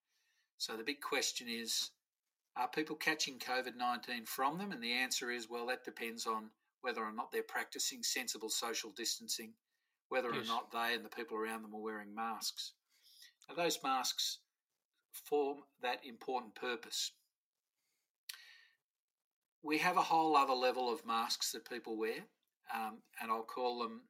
So 0.59 0.77
the 0.77 0.85
big 0.85 1.01
question 1.01 1.49
is 1.49 1.91
are 2.57 2.69
people 2.69 2.97
catching 2.97 3.39
COVID 3.39 3.77
19 3.77 4.25
from 4.27 4.59
them? 4.59 4.73
And 4.73 4.83
the 4.83 4.93
answer 4.93 5.31
is 5.31 5.51
well, 5.51 5.67
that 5.67 5.85
depends 5.85 6.27
on 6.27 6.51
whether 6.81 7.03
or 7.03 7.13
not 7.13 7.33
they're 7.33 7.43
practicing 7.43 8.03
sensible 8.03 8.49
social 8.49 8.91
distancing, 8.91 9.53
whether 10.15 10.33
yes. 10.33 10.45
or 10.45 10.47
not 10.47 10.71
they 10.71 10.95
and 10.95 11.05
the 11.05 11.09
people 11.09 11.37
around 11.37 11.63
them 11.63 11.75
are 11.75 11.83
wearing 11.83 12.15
masks. 12.15 12.71
Now, 13.49 13.57
those 13.57 13.81
masks 13.83 14.39
form 15.29 15.59
that 15.83 15.99
important 16.05 16.55
purpose. 16.55 17.11
We 19.65 19.79
have 19.79 19.97
a 19.97 20.03
whole 20.03 20.37
other 20.37 20.53
level 20.53 20.93
of 20.93 21.05
masks 21.05 21.51
that 21.51 21.69
people 21.69 21.99
wear, 21.99 22.21
um, 22.73 22.99
and 23.21 23.29
I'll 23.29 23.43
call 23.43 23.81
them 23.81 24.03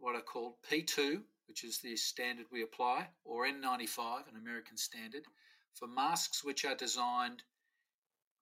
what 0.00 0.16
are 0.16 0.20
called 0.20 0.54
P2, 0.68 1.20
which 1.46 1.62
is 1.62 1.78
the 1.78 1.94
standard 1.94 2.46
we 2.50 2.62
apply, 2.62 3.06
or 3.24 3.46
N95, 3.46 4.28
an 4.28 4.36
American 4.36 4.76
standard, 4.76 5.22
for 5.74 5.86
masks 5.86 6.42
which 6.42 6.64
are 6.64 6.74
designed 6.74 7.44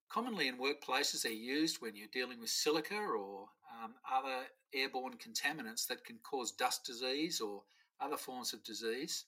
commonly 0.08 0.48
in 0.48 0.58
workplaces. 0.58 1.22
They're 1.22 1.32
used 1.32 1.80
when 1.80 1.96
you're 1.96 2.08
dealing 2.12 2.40
with 2.40 2.50
silica 2.50 2.96
or 2.96 3.48
um, 3.82 3.94
other 4.10 4.46
airborne 4.74 5.14
contaminants 5.14 5.86
that 5.86 6.04
can 6.04 6.18
cause 6.22 6.52
dust 6.52 6.84
disease 6.84 7.40
or 7.40 7.62
other 8.00 8.16
forms 8.16 8.52
of 8.52 8.62
disease. 8.64 9.24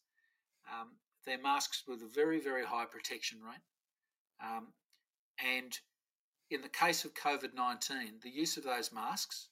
Um, 0.70 0.88
they're 1.26 1.40
masks 1.40 1.84
with 1.86 2.02
a 2.02 2.08
very, 2.14 2.40
very 2.40 2.64
high 2.64 2.86
protection 2.86 3.38
rate. 3.42 3.62
Um, 4.42 4.68
and 5.44 5.78
in 6.50 6.62
the 6.62 6.68
case 6.68 7.04
of 7.04 7.14
COVID 7.14 7.54
19, 7.54 8.20
the 8.22 8.30
use 8.30 8.56
of 8.56 8.64
those 8.64 8.92
masks 8.92 9.48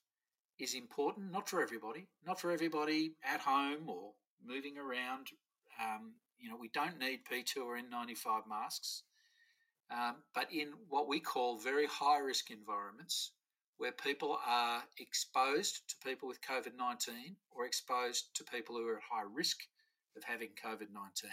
is 0.58 0.74
important, 0.74 1.30
not 1.32 1.48
for 1.48 1.62
everybody, 1.62 2.06
not 2.26 2.40
for 2.40 2.50
everybody 2.50 3.12
at 3.24 3.40
home 3.40 3.88
or 3.88 4.12
moving 4.44 4.76
around. 4.76 5.28
Um, 5.80 6.14
you 6.38 6.48
know, 6.48 6.56
we 6.58 6.70
don't 6.72 6.98
need 6.98 7.20
P2 7.30 7.64
or 7.64 7.78
N95 7.78 8.48
masks, 8.48 9.02
um, 9.90 10.16
but 10.34 10.52
in 10.52 10.68
what 10.88 11.08
we 11.08 11.20
call 11.20 11.58
very 11.58 11.86
high 11.86 12.18
risk 12.18 12.50
environments 12.50 13.32
where 13.78 13.92
people 13.92 14.38
are 14.46 14.82
exposed 14.98 15.88
to 15.88 16.08
people 16.08 16.28
with 16.28 16.40
COVID 16.42 16.76
19 16.76 17.36
or 17.52 17.64
exposed 17.64 18.34
to 18.34 18.44
people 18.44 18.76
who 18.76 18.86
are 18.88 18.96
at 18.96 19.02
high 19.10 19.26
risk 19.32 19.58
of 20.16 20.24
having 20.24 20.48
COVID 20.62 20.88
19, 20.92 21.30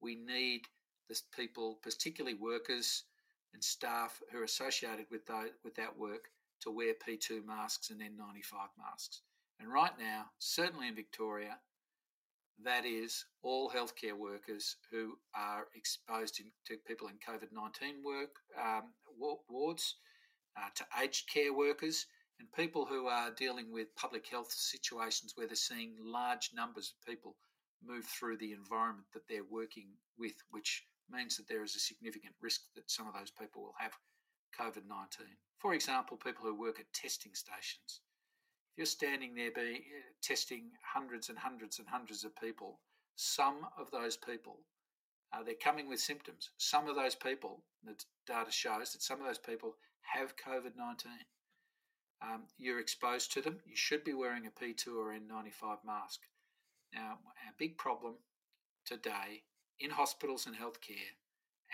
we 0.00 0.16
need 0.16 0.62
the 1.08 1.20
people, 1.36 1.78
particularly 1.82 2.36
workers 2.36 3.04
and 3.52 3.62
staff 3.62 4.20
who 4.32 4.38
are 4.38 4.44
associated 4.44 5.06
with, 5.10 5.26
those, 5.26 5.50
with 5.62 5.74
that 5.76 5.96
work, 5.96 6.30
to 6.62 6.70
wear 6.70 6.94
P2 6.94 7.44
masks 7.46 7.90
and 7.90 8.00
N95 8.00 8.68
masks. 8.78 9.20
And 9.60 9.72
right 9.72 9.92
now, 9.98 10.26
certainly 10.38 10.88
in 10.88 10.94
Victoria, 10.94 11.58
that 12.62 12.84
is 12.86 13.24
all 13.42 13.70
healthcare 13.70 14.16
workers 14.16 14.76
who 14.90 15.18
are 15.34 15.66
exposed 15.74 16.36
to 16.36 16.76
people 16.86 17.08
in 17.08 17.14
COVID 17.16 17.52
19 17.52 18.02
work 18.04 18.30
um, 18.60 18.92
wards, 19.48 19.96
uh, 20.56 20.68
to 20.76 20.84
aged 21.02 21.28
care 21.28 21.52
workers, 21.52 22.06
and 22.38 22.50
people 22.52 22.84
who 22.84 23.06
are 23.06 23.30
dealing 23.32 23.72
with 23.72 23.94
public 23.96 24.26
health 24.28 24.52
situations 24.52 25.32
where 25.34 25.46
they're 25.46 25.56
seeing 25.56 25.94
large 26.00 26.50
numbers 26.54 26.92
of 26.94 27.10
people 27.10 27.36
move 27.84 28.04
through 28.04 28.38
the 28.38 28.52
environment 28.52 29.06
that 29.12 29.26
they're 29.28 29.50
working 29.50 29.88
with, 30.18 30.34
which 30.50 30.84
means 31.10 31.36
that 31.36 31.48
there 31.48 31.62
is 31.62 31.76
a 31.76 31.80
significant 31.80 32.34
risk 32.40 32.62
that 32.74 32.90
some 32.90 33.06
of 33.06 33.14
those 33.14 33.30
people 33.30 33.62
will 33.62 33.74
have 33.78 33.92
COVID 34.58 34.86
19. 34.88 35.26
For 35.58 35.74
example, 35.74 36.16
people 36.16 36.44
who 36.44 36.58
work 36.58 36.80
at 36.80 36.92
testing 36.92 37.34
stations. 37.34 38.00
If 38.74 38.78
you're 38.78 38.86
standing 38.86 39.36
there 39.36 39.52
be, 39.52 39.84
uh, 39.86 40.02
testing 40.20 40.72
hundreds 40.82 41.28
and 41.28 41.38
hundreds 41.38 41.78
and 41.78 41.86
hundreds 41.86 42.24
of 42.24 42.34
people, 42.34 42.80
some 43.14 43.68
of 43.78 43.88
those 43.92 44.16
people, 44.16 44.58
uh, 45.32 45.44
they're 45.44 45.54
coming 45.54 45.88
with 45.88 46.00
symptoms. 46.00 46.50
Some 46.58 46.88
of 46.88 46.96
those 46.96 47.14
people, 47.14 47.62
the 47.84 47.94
data 48.26 48.50
shows 48.50 48.92
that 48.92 49.02
some 49.02 49.20
of 49.20 49.26
those 49.26 49.38
people 49.38 49.76
have 50.00 50.34
COVID 50.36 50.76
19. 50.76 51.12
Um, 52.20 52.42
you're 52.58 52.80
exposed 52.80 53.32
to 53.34 53.40
them. 53.40 53.60
You 53.64 53.76
should 53.76 54.02
be 54.02 54.12
wearing 54.12 54.46
a 54.46 54.50
P2 54.50 54.88
or 54.88 55.14
N95 55.14 55.84
mask. 55.86 56.22
Now, 56.92 57.18
our 57.46 57.54
big 57.56 57.78
problem 57.78 58.14
today 58.84 59.44
in 59.78 59.90
hospitals 59.90 60.46
and 60.46 60.56
healthcare 60.56 61.14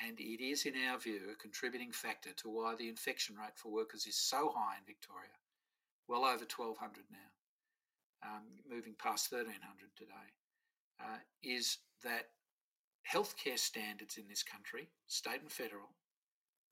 and 0.06 0.18
it 0.20 0.42
is, 0.42 0.66
in 0.66 0.74
our 0.88 0.98
view, 0.98 1.20
a 1.32 1.34
contributing 1.34 1.92
factor 1.92 2.32
to 2.32 2.48
why 2.48 2.74
the 2.74 2.88
infection 2.88 3.36
rate 3.36 3.56
for 3.56 3.72
workers 3.72 4.06
is 4.06 4.16
so 4.16 4.52
high 4.54 4.76
in 4.76 4.84
Victoria, 4.86 5.36
well 6.10 6.24
over 6.24 6.44
1,200 6.44 7.04
now, 7.12 8.28
um, 8.28 8.42
moving 8.68 8.94
past 8.98 9.30
1,300 9.30 9.62
today, 9.96 10.10
uh, 11.00 11.18
is 11.44 11.78
that 12.02 12.30
healthcare 13.10 13.58
standards 13.58 14.18
in 14.18 14.26
this 14.28 14.42
country, 14.42 14.88
state 15.06 15.40
and 15.40 15.52
federal, 15.52 15.94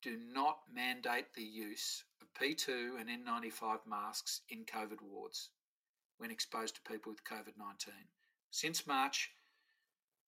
do 0.03 0.19
not 0.35 0.59
mandate 0.73 1.33
the 1.35 1.43
use 1.43 2.03
of 2.21 2.27
P2 2.35 3.01
and 3.01 3.09
N95 3.09 3.79
masks 3.89 4.41
in 4.49 4.65
COVID 4.65 5.01
wards 5.01 5.51
when 6.19 6.33
exposed 6.33 6.75
to 6.75 6.91
people 6.93 7.13
with 7.13 7.23
COVID 7.23 7.57
19. 7.57 7.95
Since 8.51 8.89
March, 8.89 9.31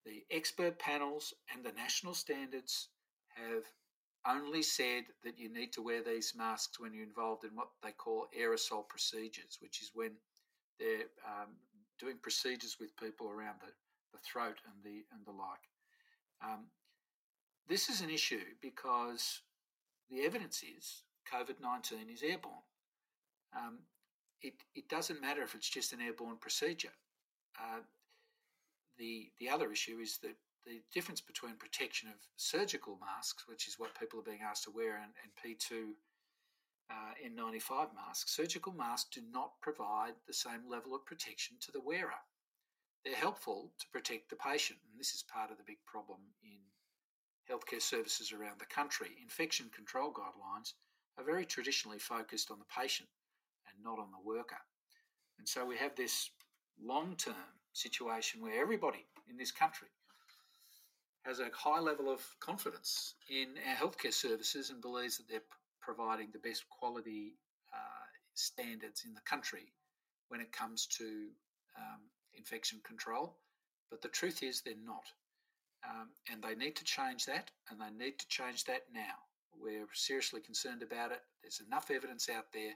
the 0.07 0.23
expert 0.31 0.79
panels 0.79 1.35
and 1.53 1.65
the 1.65 1.73
national 1.73 2.15
standards 2.15 2.89
have 3.35 3.65
only 4.29 4.63
said 4.63 5.05
that 5.25 5.39
you 5.39 5.53
need 5.53 5.73
to 5.73 5.83
wear 5.83 6.03
these 6.03 6.35
masks 6.37 6.79
when 6.79 6.93
you're 6.93 7.05
involved 7.05 7.45
in 7.45 7.51
what 7.55 7.69
they 7.83 7.93
call 7.93 8.29
aerosol 8.39 8.87
procedures, 8.89 9.59
which 9.61 9.81
is 9.81 9.93
when 9.95 10.13
they're 10.79 11.09
um, 11.27 11.51
doing 11.99 12.17
procedures 12.23 12.77
with 12.81 12.97
people 12.97 13.29
around 13.29 13.57
the, 13.61 13.73
the 14.13 14.19
throat 14.19 14.57
and 14.67 14.85
the 14.85 15.05
and 15.13 15.25
the 15.27 15.33
like. 15.33 15.69
Um, 16.45 16.67
this 17.69 17.89
is 17.89 18.01
an 18.01 18.11
issue 18.11 18.41
because 18.61 19.43
the 20.11 20.23
evidence 20.23 20.63
is 20.63 21.03
COVID 21.33 21.61
19 21.61 22.11
is 22.13 22.23
airborne. 22.23 22.55
Um, 23.57 23.79
it, 24.43 24.55
it 24.75 24.89
doesn't 24.89 25.21
matter 25.21 25.43
if 25.43 25.55
it's 25.55 25.69
just 25.69 25.93
an 25.93 26.01
airborne 26.01 26.39
procedure. 26.41 26.93
Uh, 27.59 27.81
the, 28.99 29.31
the 29.39 29.49
other 29.49 29.71
issue 29.73 29.99
is 29.99 30.19
that 30.23 30.37
the 30.67 30.81
difference 30.93 31.21
between 31.21 31.57
protection 31.57 32.09
of 32.09 32.17
surgical 32.37 32.99
masks, 33.01 33.45
which 33.49 33.69
is 33.69 33.79
what 33.79 33.99
people 33.99 34.21
are 34.21 34.31
being 34.31 34.43
asked 34.43 34.65
to 34.65 34.71
wear, 34.71 34.97
and, 34.97 35.13
and 35.23 35.33
P2 35.37 35.93
uh, 36.91 37.15
N95 37.25 37.95
masks, 37.95 38.35
surgical 38.35 38.73
masks 38.73 39.11
do 39.15 39.23
not 39.33 39.53
provide 39.61 40.15
the 40.27 40.35
same 40.35 40.69
level 40.69 40.95
of 40.95 41.05
protection 41.07 41.57
to 41.61 41.73
the 41.73 41.81
wearer. 41.81 42.21
They're 43.05 43.15
helpful 43.15 43.71
to 43.79 43.87
protect 43.93 44.29
the 44.29 44.37
patient, 44.37 44.79
and 44.91 44.99
this 44.99 45.15
is 45.15 45.23
part 45.23 45.51
of 45.51 45.57
the 45.57 45.65
big 45.67 45.79
problem 45.87 46.19
in 46.43 46.59
healthcare 47.51 47.81
services 47.81 48.33
around 48.33 48.61
the 48.61 48.67
country. 48.67 49.09
Infection 49.23 49.71
control 49.75 50.13
guidelines 50.13 50.75
are 51.17 51.25
very 51.25 51.45
traditionally 51.45 51.99
focused 51.99 52.51
on 52.51 52.59
the 52.59 52.65
patient 52.77 53.09
and 53.67 53.83
not 53.83 53.99
on 53.99 54.11
the 54.11 54.27
worker. 54.29 54.61
And 55.39 55.49
so 55.49 55.65
we 55.65 55.77
have 55.79 55.97
this 55.97 56.31
long 56.83 57.17
term 57.17 57.35
situation 57.73 58.43
where 58.43 58.61
everybody 58.61 59.07
in 59.29 59.37
this 59.37 59.53
country 59.53 59.89
has 61.25 61.41
a 61.41 61.49
high 61.53 61.81
level 61.81 62.11
of 62.11 62.23
confidence 62.41 63.15
in 63.29 63.49
our 63.69 63.77
healthcare 63.77 64.13
services 64.13 64.71
and 64.71 64.81
believes 64.81 65.17
that 65.19 65.29
they're 65.29 65.41
providing 65.81 66.29
the 66.33 66.39
best 66.39 66.65
quality 66.71 67.35
uh, 67.73 68.07
standards 68.35 69.05
in 69.07 69.15
the 69.15 69.21
country 69.23 69.73
when 70.29 70.41
it 70.41 70.53
comes 70.53 70.87
to 70.87 71.29
um, 71.77 72.01
infection 72.37 72.81
control. 72.85 73.37
But 73.91 74.03
the 74.03 74.09
truth 74.09 74.43
is, 74.43 74.63
they're 74.63 74.75
not. 74.85 75.05
Um, 75.89 76.09
and 76.31 76.43
they 76.43 76.55
need 76.55 76.77
to 76.77 76.85
change 76.85 77.27
that, 77.27 77.51
and 77.71 77.81
they 77.81 78.05
need 78.05 78.19
to 78.19 78.29
change 78.29 78.65
that 78.65 78.83
now. 78.93 79.17
We're 79.59 79.87
seriously 79.93 80.41
concerned 80.41 80.83
about 80.83 81.11
it. 81.11 81.21
There's 81.43 81.63
enough 81.67 81.91
evidence 81.91 82.29
out 82.29 82.47
there 82.53 82.75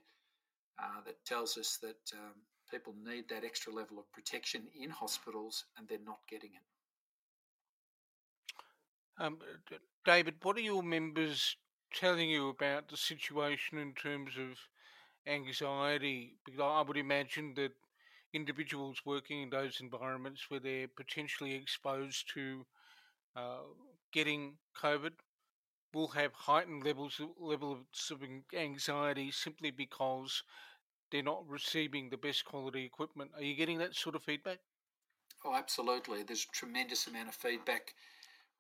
uh, 0.79 1.01
that 1.07 1.25
tells 1.25 1.57
us 1.57 1.79
that 1.83 2.01
um, 2.15 2.35
people 2.71 2.95
need 3.05 3.29
that 3.29 3.45
extra 3.45 3.73
level 3.73 3.99
of 3.99 4.11
protection 4.13 4.63
in 4.75 4.91
hospitals 4.91 5.65
and 5.79 5.87
they're 5.87 5.99
not 6.05 6.19
getting 6.29 6.51
it. 6.51 6.74
Um, 9.19 9.39
David, 10.05 10.37
what 10.43 10.57
are 10.57 10.61
your 10.61 10.83
members 10.83 11.57
telling 11.93 12.31
you 12.31 12.49
about 12.49 12.89
the 12.89 12.97
situation 12.97 13.79
in 13.79 13.95
terms 13.95 14.37
of 14.39 14.59
anxiety? 15.27 16.37
Because 16.45 16.61
I 16.61 16.83
would 16.83 16.97
imagine 16.97 17.55
that 17.55 17.73
individuals 18.33 19.03
working 19.05 19.43
in 19.43 19.51
those 19.51 19.81
environments 19.81 20.51
where 20.51 20.61
they're 20.61 20.89
potentially 20.89 21.55
exposed 21.55 22.29
to 22.35 22.67
uh, 23.37 23.63
getting 24.13 24.59
COVID 24.81 25.13
will 25.95 26.09
have 26.09 26.33
heightened 26.35 26.85
levels 26.85 27.21
of, 27.21 27.31
levels 27.39 28.11
of 28.11 28.23
anxiety 28.55 29.31
simply 29.31 29.71
because 29.71 30.43
they're 31.11 31.23
not 31.23 31.49
receiving 31.49 32.11
the 32.11 32.17
best 32.19 32.45
quality 32.45 32.85
equipment. 32.85 33.33
Are 33.37 33.43
you 33.43 33.55
getting 33.55 33.79
that 33.79 33.95
sort 33.95 34.17
of 34.17 34.25
feedback? 34.25 34.61
Oh, 35.45 35.55
absolutely. 35.55 36.23
There's 36.23 36.45
a 36.45 36.57
tremendous 36.57 37.07
amount 37.07 37.29
of 37.29 37.35
feedback 37.35 37.95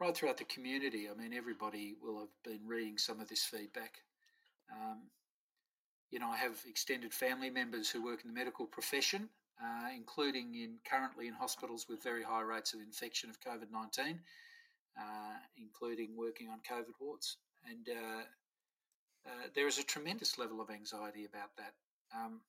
right 0.00 0.16
throughout 0.16 0.38
the 0.38 0.44
community. 0.44 1.08
I 1.08 1.20
mean, 1.20 1.32
everybody 1.32 1.94
will 2.02 2.20
have 2.20 2.34
been 2.44 2.66
reading 2.66 2.98
some 2.98 3.20
of 3.20 3.28
this 3.28 3.44
feedback. 3.44 3.98
Um, 4.72 5.02
you 6.10 6.18
know, 6.18 6.30
I 6.30 6.36
have 6.36 6.56
extended 6.68 7.12
family 7.12 7.50
members 7.50 7.90
who 7.90 8.04
work 8.04 8.22
in 8.22 8.28
the 8.28 8.38
medical 8.38 8.66
profession, 8.66 9.28
uh, 9.62 9.88
including 9.94 10.54
in 10.54 10.76
currently 10.88 11.28
in 11.28 11.34
hospitals 11.34 11.86
with 11.88 12.02
very 12.02 12.22
high 12.22 12.42
rates 12.42 12.74
of 12.74 12.80
infection 12.80 13.30
of 13.30 13.40
COVID 13.40 13.70
nineteen, 13.72 14.20
uh, 14.98 15.36
including 15.56 16.16
working 16.16 16.48
on 16.48 16.58
COVID 16.68 16.94
wards, 17.00 17.36
and 17.68 17.88
uh, 17.88 18.22
uh 19.26 19.48
there 19.54 19.66
is 19.66 19.78
a 19.78 19.82
tremendous 19.82 20.38
level 20.38 20.60
of 20.60 20.70
anxiety 20.70 21.24
about 21.24 21.50
that. 21.56 21.74
Um, 22.14 22.40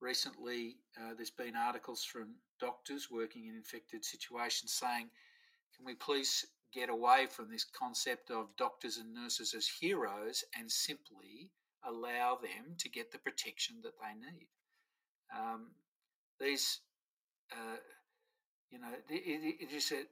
recently, 0.00 0.76
uh, 0.98 1.14
there's 1.16 1.30
been 1.30 1.56
articles 1.56 2.04
from 2.04 2.34
doctors 2.60 3.08
working 3.10 3.46
in 3.46 3.54
infected 3.54 4.04
situations 4.04 4.72
saying, 4.72 5.08
"Can 5.76 5.84
we 5.86 5.94
please 5.94 6.44
get 6.72 6.90
away 6.90 7.26
from 7.30 7.50
this 7.50 7.64
concept 7.64 8.30
of 8.30 8.56
doctors 8.56 8.98
and 8.98 9.14
nurses 9.14 9.54
as 9.54 9.66
heroes 9.80 10.44
and 10.58 10.70
simply 10.70 11.50
allow 11.86 12.38
them 12.40 12.74
to 12.78 12.88
get 12.88 13.10
the 13.10 13.18
protection 13.18 13.76
that 13.82 13.94
they 14.00 14.14
need. 14.14 14.48
Um, 15.36 15.68
these, 16.40 16.80
uh, 17.52 17.76
you 18.70 18.78
know, 18.78 18.92
it, 19.08 19.14
it, 19.14 19.56
it 19.60 19.74
is 19.74 19.92
a, 19.92 20.02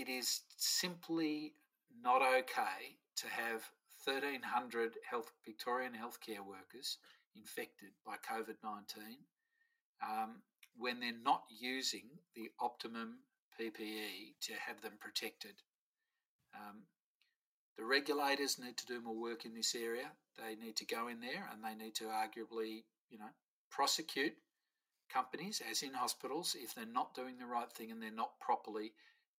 it 0.00 0.08
is 0.08 0.42
simply 0.56 1.54
not 2.02 2.22
okay 2.22 2.96
to 3.16 3.26
have 3.28 3.62
1,300 4.04 4.92
health 5.08 5.32
Victorian 5.44 5.92
healthcare 5.92 6.44
workers 6.46 6.98
infected 7.36 7.90
by 8.06 8.14
COVID 8.16 8.56
19 8.62 9.18
um, 10.02 10.42
when 10.76 11.00
they're 11.00 11.12
not 11.24 11.42
using 11.50 12.04
the 12.34 12.48
optimum 12.60 13.18
PPE 13.60 14.38
to 14.42 14.52
have 14.66 14.80
them 14.82 14.94
protected. 15.00 15.54
Um, 16.54 16.82
the 17.76 17.84
regulators 17.84 18.58
need 18.58 18.76
to 18.78 18.86
do 18.86 19.00
more 19.00 19.20
work 19.20 19.44
in 19.44 19.54
this 19.54 19.74
area. 19.74 20.10
They 20.36 20.54
need 20.56 20.76
to 20.76 20.86
go 20.86 21.08
in 21.08 21.20
there 21.20 21.48
and 21.52 21.62
they 21.62 21.74
need 21.74 21.94
to 21.96 22.04
arguably, 22.04 22.84
you 23.10 23.18
know, 23.18 23.30
prosecute 23.70 24.34
companies, 25.12 25.62
as 25.70 25.82
in 25.82 25.94
hospitals, 25.94 26.56
if 26.58 26.74
they're 26.74 26.86
not 26.86 27.14
doing 27.14 27.38
the 27.38 27.46
right 27.46 27.70
thing 27.72 27.90
and 27.90 28.02
they're 28.02 28.10
not 28.10 28.38
properly 28.40 28.92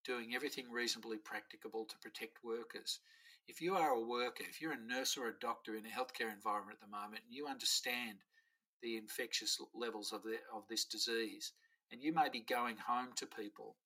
doing 0.04 0.34
everything 0.34 0.70
reasonably 0.70 1.18
practicable 1.18 1.84
to 1.84 1.98
protect 1.98 2.42
workers. 2.42 3.00
If 3.46 3.60
you 3.60 3.74
are 3.76 3.90
a 3.90 4.00
worker, 4.00 4.44
if 4.48 4.60
you're 4.60 4.72
a 4.72 4.88
nurse 4.88 5.16
or 5.16 5.28
a 5.28 5.38
doctor 5.40 5.74
in 5.74 5.84
a 5.84 5.88
healthcare 5.88 6.32
environment 6.32 6.78
at 6.80 6.88
the 6.88 6.96
moment, 6.96 7.22
and 7.26 7.34
you 7.34 7.46
understand 7.46 8.18
the 8.82 8.96
infectious 8.96 9.60
levels 9.74 10.12
of, 10.12 10.22
the, 10.22 10.36
of 10.54 10.62
this 10.68 10.84
disease, 10.84 11.52
and 11.92 12.02
you 12.02 12.12
may 12.12 12.28
be 12.28 12.40
going 12.40 12.76
home 12.76 13.08
to 13.16 13.26
people 13.26 13.76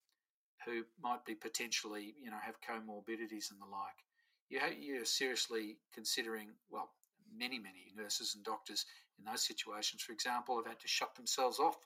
who 0.64 0.82
might 1.02 1.24
be 1.24 1.34
potentially, 1.34 2.14
you 2.22 2.30
know, 2.30 2.38
have 2.42 2.60
comorbidities 2.60 3.50
and 3.50 3.60
the 3.60 3.70
like, 3.70 4.04
you 4.48 4.60
you're 4.80 5.04
seriously 5.04 5.78
considering, 5.92 6.48
well, 6.70 6.90
many, 7.36 7.58
many 7.58 7.92
nurses 7.96 8.34
and 8.34 8.44
doctors 8.44 8.84
in 9.18 9.24
those 9.24 9.42
situations, 9.46 10.02
for 10.02 10.12
example, 10.12 10.56
have 10.56 10.66
had 10.66 10.80
to 10.80 10.88
shut 10.88 11.14
themselves 11.14 11.58
off 11.58 11.76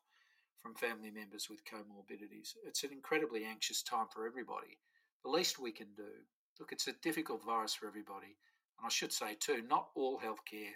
from 0.59 0.75
family 0.75 1.11
members 1.11 1.49
with 1.49 1.65
comorbidities. 1.65 2.55
It's 2.67 2.83
an 2.85 2.91
incredibly 2.93 3.45
anxious 3.45 3.83
time 3.83 4.07
for 4.13 4.27
everybody. 4.27 4.79
The 5.25 5.31
least 5.31 5.59
we 5.59 5.73
can 5.73 5.89
do, 5.97 6.11
look, 6.59 6.73
it's 6.73 6.89
a 6.89 6.93
difficult 7.03 7.45
virus 7.45 7.75
for 7.75 7.87
everybody. 7.87 8.37
And 8.79 8.87
I 8.87 8.89
should 8.89 9.13
say 9.13 9.37
too, 9.39 9.63
not 9.69 9.89
all 9.95 10.19
healthcare, 10.19 10.75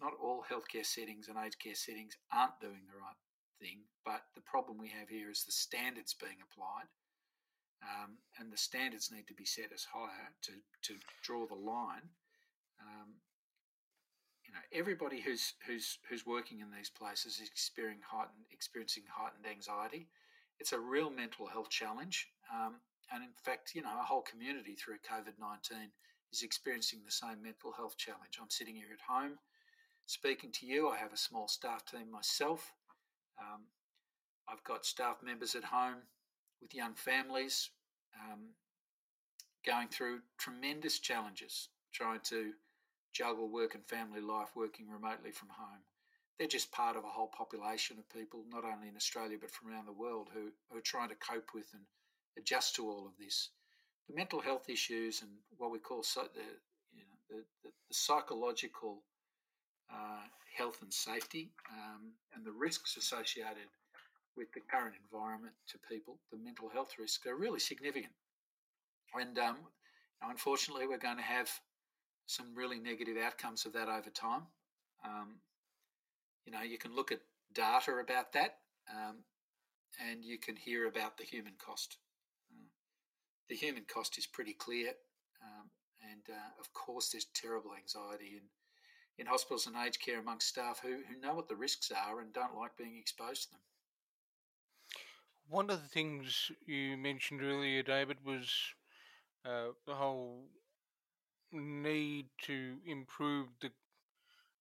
not 0.00 0.12
all 0.22 0.44
healthcare 0.50 0.84
settings 0.84 1.28
and 1.28 1.36
aged 1.38 1.58
care 1.58 1.74
settings 1.74 2.16
aren't 2.32 2.60
doing 2.60 2.80
the 2.86 2.98
right 2.98 3.16
thing. 3.60 3.84
But 4.04 4.22
the 4.34 4.42
problem 4.42 4.78
we 4.78 4.88
have 4.98 5.08
here 5.08 5.30
is 5.30 5.44
the 5.44 5.52
standards 5.52 6.14
being 6.14 6.38
applied 6.42 6.88
um, 7.82 8.18
and 8.38 8.52
the 8.52 8.56
standards 8.56 9.10
need 9.12 9.26
to 9.28 9.34
be 9.34 9.44
set 9.44 9.70
as 9.72 9.86
higher 9.92 10.32
to, 10.42 10.52
to 10.82 10.98
draw 11.22 11.46
the 11.46 11.54
line. 11.54 12.08
Um, 12.80 13.20
you 14.44 14.54
know, 14.54 14.64
everybody 14.72 15.20
who's 15.20 15.52
who's 15.66 15.98
who's 16.08 16.24
working 16.24 16.60
in 16.60 16.70
these 16.70 16.88
places 16.88 17.34
is 17.38 17.48
experiencing 17.48 18.02
heightened 18.08 18.48
experiencing 18.50 19.04
heightened 19.10 19.44
anxiety. 19.44 20.08
It's 20.58 20.72
a 20.72 20.80
real 20.80 21.10
mental 21.10 21.46
health 21.46 21.68
challenge, 21.68 22.26
um, 22.50 22.80
and 23.12 23.22
in 23.22 23.36
fact, 23.44 23.74
you 23.74 23.82
know, 23.82 23.92
a 24.00 24.04
whole 24.04 24.22
community 24.22 24.74
through 24.74 25.04
COVID 25.04 25.36
nineteen 25.38 25.92
is 26.32 26.42
experiencing 26.42 27.00
the 27.04 27.12
same 27.12 27.42
mental 27.42 27.72
health 27.72 27.96
challenge. 27.98 28.38
I'm 28.40 28.48
sitting 28.48 28.74
here 28.74 28.92
at 28.92 29.12
home 29.14 29.38
speaking 30.06 30.50
to 30.52 30.66
you. 30.66 30.88
I 30.88 30.96
have 30.96 31.12
a 31.12 31.18
small 31.18 31.48
staff 31.48 31.84
team 31.84 32.10
myself. 32.10 32.72
Um, 33.40 33.62
I've 34.48 34.64
got 34.64 34.86
staff 34.86 35.16
members 35.22 35.54
at 35.54 35.64
home 35.64 36.02
with 36.60 36.74
young 36.74 36.94
families 36.94 37.70
um, 38.18 38.40
going 39.66 39.88
through 39.88 40.20
tremendous 40.38 40.98
challenges 40.98 41.68
trying 41.92 42.20
to 42.20 42.52
juggle 43.12 43.48
work 43.48 43.74
and 43.74 43.84
family 43.86 44.20
life 44.20 44.50
working 44.54 44.88
remotely 44.88 45.30
from 45.30 45.48
home. 45.48 45.82
They're 46.38 46.46
just 46.46 46.70
part 46.70 46.96
of 46.96 47.04
a 47.04 47.08
whole 47.08 47.26
population 47.36 47.98
of 47.98 48.08
people, 48.08 48.44
not 48.48 48.64
only 48.64 48.88
in 48.88 48.96
Australia 48.96 49.36
but 49.40 49.50
from 49.50 49.72
around 49.72 49.86
the 49.86 49.92
world, 49.92 50.28
who, 50.32 50.52
are 50.76 50.80
trying 50.80 51.08
to 51.08 51.16
cope 51.16 51.50
with 51.52 51.66
and 51.72 51.82
adjust 52.38 52.76
to 52.76 52.88
all 52.88 53.06
of 53.06 53.12
this. 53.18 53.50
The 54.08 54.14
mental 54.14 54.40
health 54.40 54.68
issues 54.68 55.22
and 55.22 55.30
what 55.56 55.72
we 55.72 55.78
call 55.78 56.02
so, 56.02 56.22
the, 56.34 56.40
you 56.92 57.02
know, 57.02 57.18
the, 57.28 57.36
the, 57.64 57.70
the, 57.88 57.94
psychological 57.94 59.02
uh, 59.92 60.24
health 60.56 60.78
and 60.82 60.92
safety 60.92 61.50
um, 61.70 62.12
and 62.34 62.44
the 62.44 62.52
risks 62.52 62.96
associated 62.96 63.68
with 64.36 64.52
the 64.52 64.60
current 64.70 64.94
environment 65.02 65.54
to 65.68 65.78
people, 65.90 66.18
the 66.30 66.38
mental 66.38 66.68
health 66.68 66.94
risks 66.98 67.26
are 67.26 67.36
really 67.36 67.58
significant. 67.58 68.12
And 69.14 69.38
um, 69.38 69.56
unfortunately, 70.22 70.86
we're 70.86 70.98
going 70.98 71.16
to 71.16 71.22
have 71.22 71.50
some 72.26 72.54
really 72.54 72.78
negative 72.78 73.16
outcomes 73.16 73.64
of 73.66 73.72
that 73.72 73.88
over 73.88 74.10
time. 74.10 74.42
Um, 75.04 75.40
you 76.44 76.52
know, 76.52 76.62
you 76.62 76.78
can 76.78 76.94
look 76.94 77.10
at 77.10 77.20
data 77.54 77.92
about 77.92 78.32
that, 78.34 78.58
um, 78.94 79.16
and 80.00 80.24
you 80.24 80.38
can 80.38 80.56
hear 80.56 80.86
about 80.86 81.16
the 81.16 81.24
human 81.24 81.54
cost. 81.58 81.96
Uh, 82.52 82.68
the 83.48 83.56
human 83.56 83.84
cost 83.92 84.18
is 84.18 84.26
pretty 84.26 84.52
clear, 84.52 84.92
um, 85.42 85.70
and 86.10 86.22
uh, 86.28 86.60
of 86.60 86.72
course, 86.72 87.10
there's 87.10 87.26
terrible 87.34 87.72
anxiety 87.74 88.36
in 88.36 88.42
in 89.18 89.26
hospitals 89.26 89.66
and 89.66 89.76
aged 89.76 90.00
care 90.00 90.20
amongst 90.20 90.48
staff 90.48 90.80
who, 90.82 90.98
who 91.08 91.20
know 91.20 91.34
what 91.34 91.48
the 91.48 91.56
risks 91.56 91.90
are 91.90 92.20
and 92.20 92.32
don't 92.32 92.56
like 92.56 92.76
being 92.76 92.96
exposed 92.96 93.44
to 93.44 93.50
them. 93.50 93.60
One 95.48 95.70
of 95.70 95.82
the 95.82 95.88
things 95.88 96.50
you 96.66 96.96
mentioned 96.96 97.42
earlier, 97.42 97.82
David, 97.82 98.18
was 98.24 98.50
uh, 99.44 99.72
the 99.86 99.94
whole 99.94 100.44
need 101.52 102.26
to 102.42 102.76
improve 102.86 103.48
the 103.60 103.70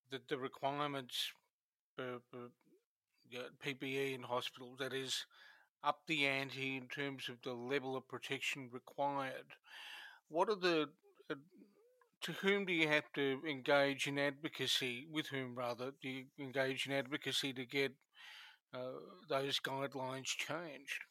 the, 0.09 0.21
the 0.29 0.37
requirements 0.37 1.31
for, 1.95 2.19
for 2.31 2.49
PPE 3.65 4.15
in 4.15 4.23
hospitals. 4.23 4.77
That 4.79 4.93
is, 4.93 5.25
up 5.83 5.99
the 6.07 6.25
ante 6.25 6.77
in 6.77 6.87
terms 6.87 7.29
of 7.29 7.41
the 7.43 7.53
level 7.53 7.95
of 7.95 8.07
protection 8.07 8.69
required. 8.71 9.55
What 10.29 10.49
are 10.49 10.55
the 10.55 10.89
uh, 11.29 11.35
to 12.21 12.31
whom 12.33 12.65
do 12.65 12.73
you 12.73 12.87
have 12.87 13.11
to 13.13 13.41
engage 13.47 14.07
in 14.07 14.17
advocacy? 14.17 15.07
With 15.11 15.27
whom, 15.27 15.55
rather, 15.55 15.91
do 16.01 16.09
you 16.09 16.25
engage 16.39 16.87
in 16.87 16.93
advocacy 16.93 17.53
to 17.53 17.65
get 17.65 17.93
uh, 18.73 18.99
those 19.29 19.59
guidelines 19.59 20.25
changed? 20.25 21.03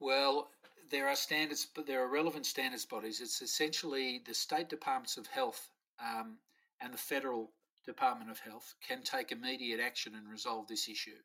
Well, 0.00 0.50
there 0.90 1.08
are 1.08 1.16
standards, 1.16 1.66
but 1.74 1.86
there 1.86 2.02
are 2.02 2.08
relevant 2.08 2.46
standards 2.46 2.84
bodies. 2.84 3.20
It's 3.20 3.42
essentially 3.42 4.22
the 4.26 4.34
state 4.34 4.68
departments 4.68 5.16
of 5.16 5.26
health 5.26 5.68
um, 6.00 6.38
and 6.80 6.92
the 6.92 6.98
federal 6.98 7.50
Department 7.84 8.30
of 8.30 8.38
Health 8.38 8.74
can 8.86 9.02
take 9.02 9.30
immediate 9.30 9.80
action 9.80 10.14
and 10.14 10.30
resolve 10.30 10.66
this 10.66 10.88
issue. 10.88 11.20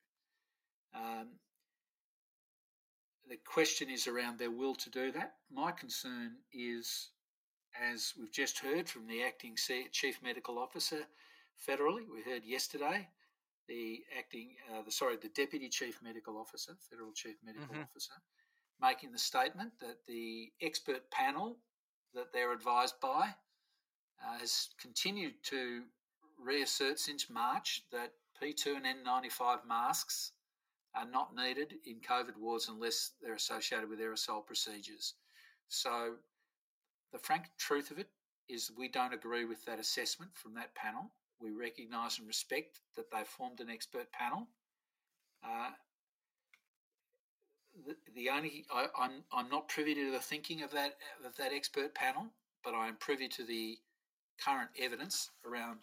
Um, 0.94 1.28
the 3.30 3.38
question 3.46 3.90
is 3.90 4.08
around 4.08 4.40
their 4.40 4.52
will 4.52 4.76
to 4.76 4.90
do 4.90 5.12
that. 5.12 5.36
My 5.52 5.72
concern 5.72 6.38
is, 6.54 7.10
as 7.92 8.14
we've 8.20 8.32
just 8.32 8.60
heard 8.60 8.88
from 8.88 9.08
the 9.08 9.24
acting 9.24 9.56
chief 9.92 10.20
medical 10.24 10.58
officer 10.58 11.06
federally, 11.68 12.04
we 12.12 12.22
heard 12.26 12.44
yesterday, 12.46 13.08
the 13.68 14.02
acting, 14.18 14.56
uh, 14.72 14.82
the 14.82 14.92
sorry, 14.92 15.18
the 15.18 15.30
deputy 15.30 15.70
chief 15.70 16.00
medical 16.04 16.38
officer, 16.38 16.74
federal 16.90 17.12
chief 17.12 17.36
medical 17.46 17.68
mm-hmm. 17.68 17.84
officer, 17.84 18.14
making 18.82 19.12
the 19.12 19.20
statement 19.20 19.72
that 19.80 19.98
the 20.08 20.52
expert 20.62 21.10
panel 21.12 21.58
that 22.14 22.34
they're 22.34 22.54
advised 22.54 23.00
by 23.02 23.30
uh, 24.26 24.40
has 24.40 24.70
continued 24.80 25.34
to 25.44 25.84
reassert 26.44 27.00
since 27.00 27.30
March 27.30 27.84
that 27.92 28.12
P2 28.42 28.78
and 28.78 28.86
N95 28.86 29.68
masks 29.68 30.32
are 30.96 31.06
not 31.06 31.36
needed 31.36 31.76
in 31.86 31.98
COVID 31.98 32.38
wards 32.40 32.70
unless 32.70 33.12
they're 33.22 33.36
associated 33.36 33.90
with 33.90 34.00
aerosol 34.00 34.46
procedures. 34.46 35.16
So, 35.68 36.16
the 37.12 37.20
frank 37.20 37.46
truth 37.58 37.92
of 37.92 38.00
it 38.00 38.10
is 38.48 38.72
we 38.78 38.88
don't 38.88 39.14
agree 39.14 39.46
with 39.46 39.66
that 39.66 39.80
assessment 39.80 40.32
from 40.34 40.54
that 40.56 40.76
panel. 40.76 41.12
We 41.40 41.52
recognise 41.52 42.20
and 42.20 42.28
respect 42.28 42.80
that 42.96 43.12
they've 43.12 43.26
formed 43.26 43.60
an 43.62 43.70
expert 43.70 44.12
panel. 44.12 44.48
Uh, 45.44 45.70
the, 47.86 47.96
the 48.16 48.30
only 48.30 48.66
I, 48.74 48.84
am 48.84 48.90
I'm, 49.00 49.12
I'm 49.32 49.50
not 49.50 49.70
privy 49.70 49.96
to 49.96 50.12
the 50.12 50.20
thinking 50.20 50.64
of 50.64 50.72
that 50.72 50.98
of 51.26 51.36
that 51.38 51.54
expert 51.54 51.96
panel, 51.96 52.28
but 52.64 52.74
I 52.74 52.88
am 52.88 52.98
privy 52.98 53.28
to 53.30 53.44
the 53.44 53.78
current 54.44 54.70
evidence 54.80 55.30
around 55.46 55.80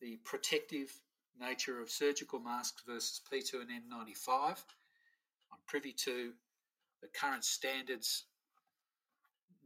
the 0.00 0.18
protective 0.24 0.92
nature 1.40 1.80
of 1.80 1.90
surgical 1.90 2.38
masks 2.38 2.82
versus 2.86 3.20
P2 3.32 3.62
and 3.62 3.70
N95. 3.70 4.58
I'm 5.50 5.58
privy 5.66 5.92
to 6.04 6.32
the 7.02 7.08
current 7.08 7.44
standards 7.44 8.24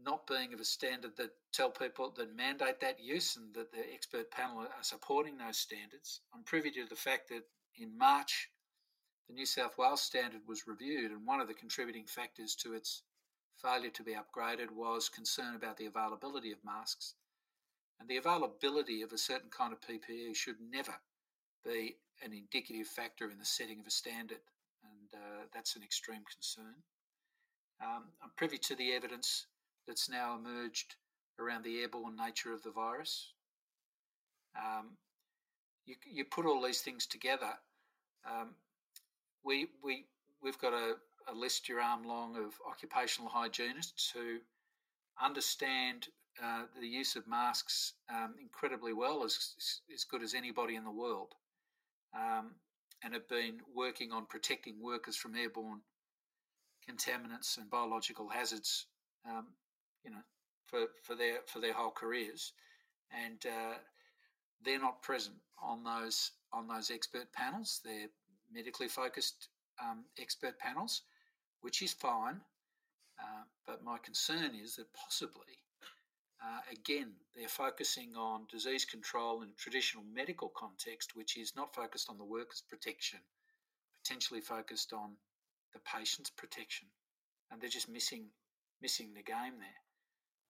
not 0.05 0.27
being 0.27 0.55
of 0.55 0.61
a 0.61 0.65
standard 0.65 1.17
that 1.17 1.31
tell 1.53 1.71
people 1.71 2.13
that 2.17 2.37
mandate 2.37 2.81
that 2.81 3.01
use 3.01 3.37
and 3.37 3.55
that 3.55 3.73
the 3.73 3.93
expert 3.93 4.31
panel 4.31 4.59
are 4.61 4.69
supporting 4.83 5.37
those 5.37 5.59
standards. 5.59 6.21
I'm 6.35 6.45
privy 6.45 6.71
to 6.73 6.87
the 6.89 6.97
fact 6.97 7.29
that 7.31 7.43
in 7.77 7.97
March, 7.97 8.51
the 9.29 9.35
New 9.35 9.47
South 9.47 9.77
Wales 9.77 10.01
standard 10.01 10.43
was 10.47 10.67
reviewed, 10.67 11.11
and 11.11 11.27
one 11.27 11.41
of 11.41 11.49
the 11.49 11.55
contributing 11.55 12.07
factors 12.07 12.55
to 12.57 12.75
its 12.75 13.03
failure 13.61 13.91
to 13.91 14.03
be 14.03 14.15
upgraded 14.15 14.71
was 14.71 15.09
concern 15.09 15.55
about 15.55 15.77
the 15.77 15.87
availability 15.87 16.53
of 16.53 16.65
masks. 16.65 17.15
And 18.01 18.09
the 18.09 18.17
availability 18.17 19.03
of 19.03 19.13
a 19.13 19.19
certain 19.19 19.51
kind 19.51 19.73
of 19.73 19.81
PPE 19.81 20.35
should 20.37 20.57
never 20.71 20.95
be 21.65 21.97
an 22.23 22.33
indicative 22.33 22.87
factor 22.87 23.31
in 23.31 23.39
the 23.39 23.45
setting 23.45 23.81
of 23.81 23.87
a 23.87 23.91
standard, 23.91 24.41
and 24.83 25.21
uh, 25.21 25.45
that's 25.53 25.77
an 25.77 25.83
extreme 25.83 26.23
concern. 26.33 26.75
Um, 27.85 28.05
I'm 28.23 28.31
privy 28.37 28.59
to 28.59 28.77
the 28.77 28.93
evidence 28.93 29.47
that's 29.89 30.11
now 30.11 30.37
emerged 30.39 30.95
around 31.41 31.65
the 31.65 31.81
airborne 31.81 32.15
nature 32.15 32.53
of 32.53 32.63
the 32.63 32.71
virus. 32.71 33.33
Um, 34.57 34.91
you, 35.87 35.95
you 36.09 36.25
put 36.25 36.47
all 36.47 36.63
these 36.63 36.83
things 36.83 37.07
together. 37.07 37.55
Um, 38.31 38.51
we 39.45 39.69
we 39.83 40.05
we've 40.43 40.59
got 40.59 40.75
a, 40.75 40.97
a 41.31 41.35
list 41.35 41.69
your 41.69 41.81
arm 41.81 42.05
long 42.05 42.37
of 42.37 42.55
occupational 42.69 43.31
hygienists 43.31 44.11
who 44.11 44.39
understand 45.23 46.09
uh, 46.43 46.65
the 46.79 46.87
use 46.87 47.17
of 47.17 47.27
masks 47.27 47.95
um, 48.15 48.35
incredibly 48.41 48.93
well, 48.93 49.25
as 49.25 49.55
as 49.93 50.05
good 50.05 50.23
as 50.23 50.35
anybody 50.35 50.77
in 50.77 50.85
the 50.85 50.91
world, 50.91 51.35
um, 52.15 52.51
and 53.03 53.15
have 53.15 53.29
been 53.29 53.61
working 53.75 54.13
on 54.13 54.27
protecting 54.27 54.75
workers 54.83 55.17
from 55.17 55.35
airborne 55.35 55.81
contaminants 56.89 57.57
and 57.59 57.71
biological 57.71 58.29
hazards 58.29 58.87
um, 59.29 59.47
you 60.05 60.11
know, 60.11 60.23
for, 60.67 60.87
for 61.03 61.15
their 61.15 61.39
for 61.47 61.61
their 61.61 61.73
whole 61.73 61.91
careers, 61.91 62.53
and 63.11 63.45
uh, 63.47 63.79
they're 64.65 64.81
not 64.81 65.03
present 65.03 65.37
on 65.63 65.85
those 65.85 66.33
on 66.53 66.69
those 66.69 66.91
expert 66.91 67.33
panels. 67.33 67.81
They're 67.85 68.09
medically 68.53 68.89
focused 68.89 69.49
um, 69.83 70.05
expert 70.21 70.59
panels, 70.59 71.03
which 71.61 71.83
is 71.83 71.93
fine. 71.93 72.41
Uh, 73.21 73.45
but 73.67 73.83
my 73.83 73.99
concern 73.99 74.53
is 74.55 74.77
that 74.77 74.87
possibly, 74.95 75.59
uh, 76.41 76.61
again, 76.73 77.11
they're 77.35 77.49
focusing 77.49 78.15
on 78.17 78.47
disease 78.49 78.85
control 78.85 79.43
in 79.43 79.49
a 79.49 79.61
traditional 79.61 80.05
medical 80.15 80.53
context, 80.57 81.17
which 81.17 81.37
is 81.37 81.57
not 81.57 81.75
focused 81.75 82.09
on 82.09 82.17
the 82.17 82.25
workers' 82.25 82.63
protection, 82.69 83.19
potentially 84.05 84.41
focused 84.41 84.93
on 84.93 85.17
the 85.73 85.81
patient's 85.81 86.31
protection, 86.31 86.87
and 87.51 87.61
they're 87.61 87.69
just 87.69 87.89
missing 87.89 88.27
missing 88.81 89.13
the 89.15 89.23
game 89.23 89.59
there. 89.59 89.88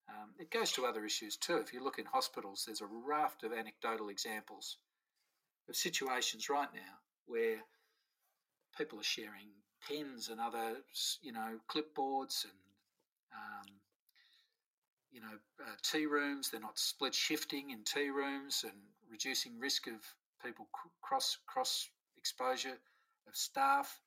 Um, 0.09 0.31
it 0.39 0.51
goes 0.51 0.73
to 0.73 0.87
other 0.87 1.05
issues 1.05 1.37
too. 1.37 1.59
If 1.59 1.73
you 1.73 1.83
look 1.85 1.99
in 1.99 2.07
hospitals, 2.07 2.65
there's 2.67 2.81
a 2.81 2.87
raft 2.87 3.45
of 3.45 3.53
anecdotal 3.53 4.09
examples 4.09 4.79
of 5.69 5.77
situations 5.77 6.49
right 6.49 6.73
now 6.73 6.99
where 7.27 7.59
people 8.77 8.99
are 8.99 9.05
sharing 9.05 9.49
pens 9.87 10.29
and 10.29 10.41
other, 10.41 10.77
you 11.21 11.33
know, 11.33 11.59
clipboards 11.69 12.45
and, 12.45 12.53
um, 13.33 13.75
you 15.11 15.21
know, 15.21 15.39
uh, 15.61 15.77
tea 15.83 16.07
rooms. 16.07 16.51
They're 16.51 16.61
not 16.61 16.79
split 16.79 17.15
shifting 17.15 17.71
in 17.71 17.85
tea 17.85 18.09
rooms 18.09 18.65
and 18.65 18.81
reducing 19.11 19.59
risk 19.59 19.87
of 19.87 20.15
people 20.45 20.69
cross 21.03 21.37
cross 21.47 21.89
exposure 22.17 22.79
of 23.27 23.37
staff, 23.37 24.01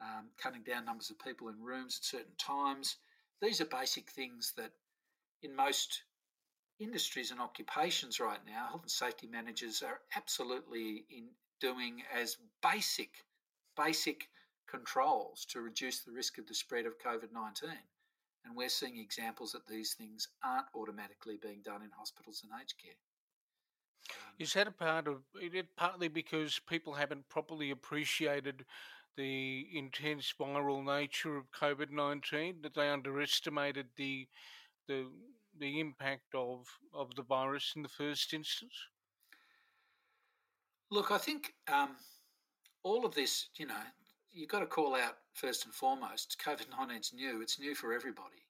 um, 0.00 0.28
cutting 0.36 0.62
down 0.62 0.84
numbers 0.84 1.10
of 1.10 1.18
people 1.18 1.48
in 1.48 1.62
rooms 1.62 1.98
at 1.98 2.04
certain 2.04 2.36
times. 2.38 2.96
These 3.40 3.60
are 3.60 3.66
basic 3.66 4.10
things 4.10 4.52
that 4.56 4.72
in 5.42 5.54
most 5.54 6.02
industries 6.80 7.30
and 7.30 7.40
occupations 7.40 8.20
right 8.20 8.40
now, 8.46 8.68
health 8.68 8.82
and 8.82 8.90
safety 8.90 9.26
managers 9.26 9.82
are 9.82 10.00
absolutely 10.16 11.04
in 11.10 11.28
doing 11.60 12.02
as 12.14 12.36
basic, 12.62 13.10
basic 13.76 14.28
controls 14.68 15.44
to 15.50 15.60
reduce 15.60 16.00
the 16.00 16.12
risk 16.12 16.38
of 16.38 16.46
the 16.46 16.54
spread 16.54 16.86
of 16.86 16.98
COVID 16.98 17.32
19. 17.32 17.70
And 18.44 18.56
we're 18.56 18.68
seeing 18.68 18.98
examples 18.98 19.52
that 19.52 19.66
these 19.66 19.94
things 19.94 20.28
aren't 20.44 20.66
automatically 20.74 21.38
being 21.40 21.60
done 21.64 21.82
in 21.82 21.90
hospitals 21.90 22.42
and 22.44 22.52
aged 22.60 22.74
care. 22.80 22.92
Um, 24.10 24.34
is 24.38 24.52
that 24.54 24.68
a 24.68 24.70
part 24.70 25.08
of 25.08 25.22
it? 25.34 25.66
Partly 25.76 26.08
because 26.08 26.60
people 26.68 26.94
haven't 26.94 27.28
properly 27.28 27.70
appreciated 27.70 28.64
the 29.16 29.66
intense 29.74 30.32
viral 30.38 30.84
nature 30.84 31.36
of 31.36 31.50
COVID 31.50 31.90
nineteen, 31.90 32.62
that 32.62 32.74
they 32.74 32.88
underestimated 32.88 33.88
the 33.96 34.28
the 34.88 35.06
the 35.58 35.80
impact 35.80 36.34
of 36.34 36.66
of 36.92 37.14
the 37.14 37.22
virus 37.22 37.72
in 37.76 37.82
the 37.82 37.88
first 37.88 38.32
instance? 38.32 38.74
Look, 40.90 41.10
I 41.10 41.18
think 41.18 41.52
um, 41.72 41.96
all 42.82 43.04
of 43.04 43.14
this, 43.14 43.50
you 43.56 43.66
know, 43.66 43.82
you've 44.32 44.48
got 44.48 44.60
to 44.60 44.66
call 44.66 44.94
out 44.94 45.18
first 45.34 45.66
and 45.66 45.74
foremost. 45.74 46.36
COVID 46.44 46.70
nineteen 46.70 47.00
is 47.00 47.12
new; 47.14 47.42
it's 47.42 47.60
new 47.60 47.74
for 47.74 47.92
everybody. 47.92 48.46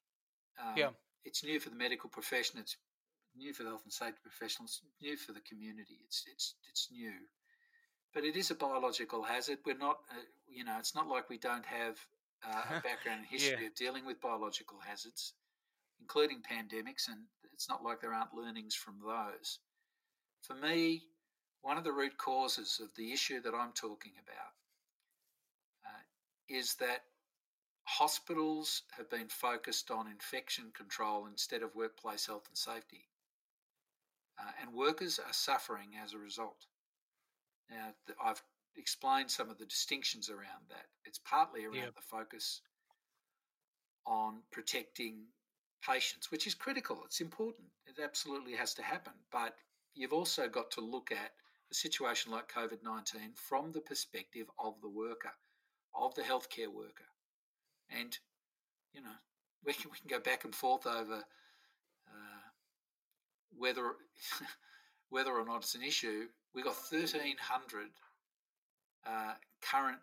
Um, 0.63 0.75
yeah, 0.77 0.91
it's 1.25 1.45
new 1.45 1.61
for 1.61 1.71
the 1.71 1.77
medical 1.77 2.09
profession. 2.09 2.59
It's 2.61 2.77
new 3.37 3.53
for 3.53 3.65
the 3.65 3.71
health 3.71 3.83
and 3.85 3.93
safety 3.93 4.21
professionals. 4.23 4.81
New 5.03 5.17
for 5.17 5.33
the 5.33 5.41
community. 5.41 5.99
It's 6.05 6.25
it's 6.33 6.55
it's 6.69 6.89
new, 6.93 7.13
but 8.15 8.25
it 8.25 8.37
is 8.37 8.51
a 8.51 8.55
biological 8.55 9.23
hazard. 9.23 9.59
We're 9.67 9.77
not, 9.77 9.99
uh, 10.11 10.23
you 10.49 10.65
know, 10.65 10.77
it's 10.79 10.95
not 10.95 11.09
like 11.09 11.29
we 11.29 11.39
don't 11.39 11.67
have 11.67 11.99
uh, 12.47 12.77
a 12.77 12.81
background 12.83 13.27
history 13.29 13.63
yeah. 13.63 13.67
of 13.67 13.75
dealing 13.75 14.07
with 14.07 14.21
biological 14.21 14.79
hazards 14.79 15.35
including 16.01 16.39
pandemics, 16.39 17.09
and 17.09 17.19
it's 17.53 17.69
not 17.69 17.83
like 17.83 18.01
there 18.01 18.15
aren't 18.15 18.35
learnings 18.35 18.75
from 18.75 18.95
those. 19.05 19.59
For 20.43 20.55
me, 20.55 21.03
one 21.63 21.77
of 21.77 21.85
the 21.85 21.93
root 21.93 22.17
causes 22.17 22.81
of 22.83 22.95
the 22.97 23.13
issue 23.13 23.41
that 23.43 23.55
I'm 23.55 23.73
talking 23.73 24.13
about 24.23 24.53
uh, 25.85 26.03
is 26.49 26.75
that 26.75 27.03
hospitals 27.85 28.83
have 28.97 29.11
been 29.11 29.29
focused 29.29 29.91
on 29.91 30.07
infection 30.09 30.71
control 30.75 31.27
instead 31.27 31.63
of 31.63 31.75
workplace 31.75 32.27
health 32.27 32.45
and 32.49 32.57
safety. 32.57 33.09
Uh, 34.39 34.51
and 34.61 34.73
workers 34.73 35.19
are 35.19 35.33
suffering 35.33 35.89
as 36.03 36.13
a 36.13 36.19
result. 36.19 36.67
Now, 37.71 37.89
I've 38.23 38.43
explained 38.77 39.31
some 39.31 39.51
of 39.51 39.59
the 39.59 39.67
distinctions 39.67 40.31
around 40.31 40.69
that. 40.69 40.87
It's 41.05 41.19
partly 41.19 41.65
around 41.65 41.75
yep. 41.75 41.95
the 41.95 42.03
focus 42.03 42.61
on 44.07 44.43
protecting 44.53 45.25
patients, 45.87 46.31
which 46.31 46.47
is 46.47 46.55
critical. 46.55 47.03
It's 47.05 47.21
important. 47.21 47.69
It 47.87 48.03
absolutely 48.03 48.55
has 48.55 48.75
to 48.75 48.83
happen. 48.83 49.13
But 49.33 49.55
you've 49.95 50.13
also 50.13 50.49
got 50.49 50.71
to 50.73 50.81
look 50.81 51.11
at 51.13 51.33
a 51.71 51.75
situation 51.75 52.33
like 52.33 52.53
COVID 52.53 52.83
19 52.83 53.33
from 53.35 53.73
the 53.73 53.81
perspective 53.81 54.47
of 54.59 54.75
the 54.81 54.89
worker, 54.89 55.33
of 55.95 56.15
the 56.15 56.23
healthcare 56.23 56.73
worker. 56.73 57.09
And, 57.91 58.17
you 58.93 59.03
know, 59.03 59.17
we 59.65 59.73
can, 59.73 59.91
we 59.91 59.99
can 59.99 60.09
go 60.09 60.21
back 60.21 60.45
and 60.45 60.55
forth 60.55 60.87
over 60.87 61.17
uh, 61.17 62.49
whether, 63.57 63.93
whether 65.11 65.33
or 65.33 65.45
not 65.45 65.59
it's 65.59 65.75
an 65.75 65.83
issue. 65.83 66.27
We've 66.55 66.65
got 66.65 66.77
1,300 66.91 67.89
uh, 69.07 69.33
current 69.63 69.99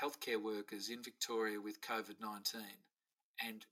healthcare 0.00 0.42
workers 0.42 0.88
in 0.88 1.02
Victoria 1.02 1.60
with 1.60 1.80
COVID 1.80 2.20
19. 2.20 2.62
And 3.46 3.64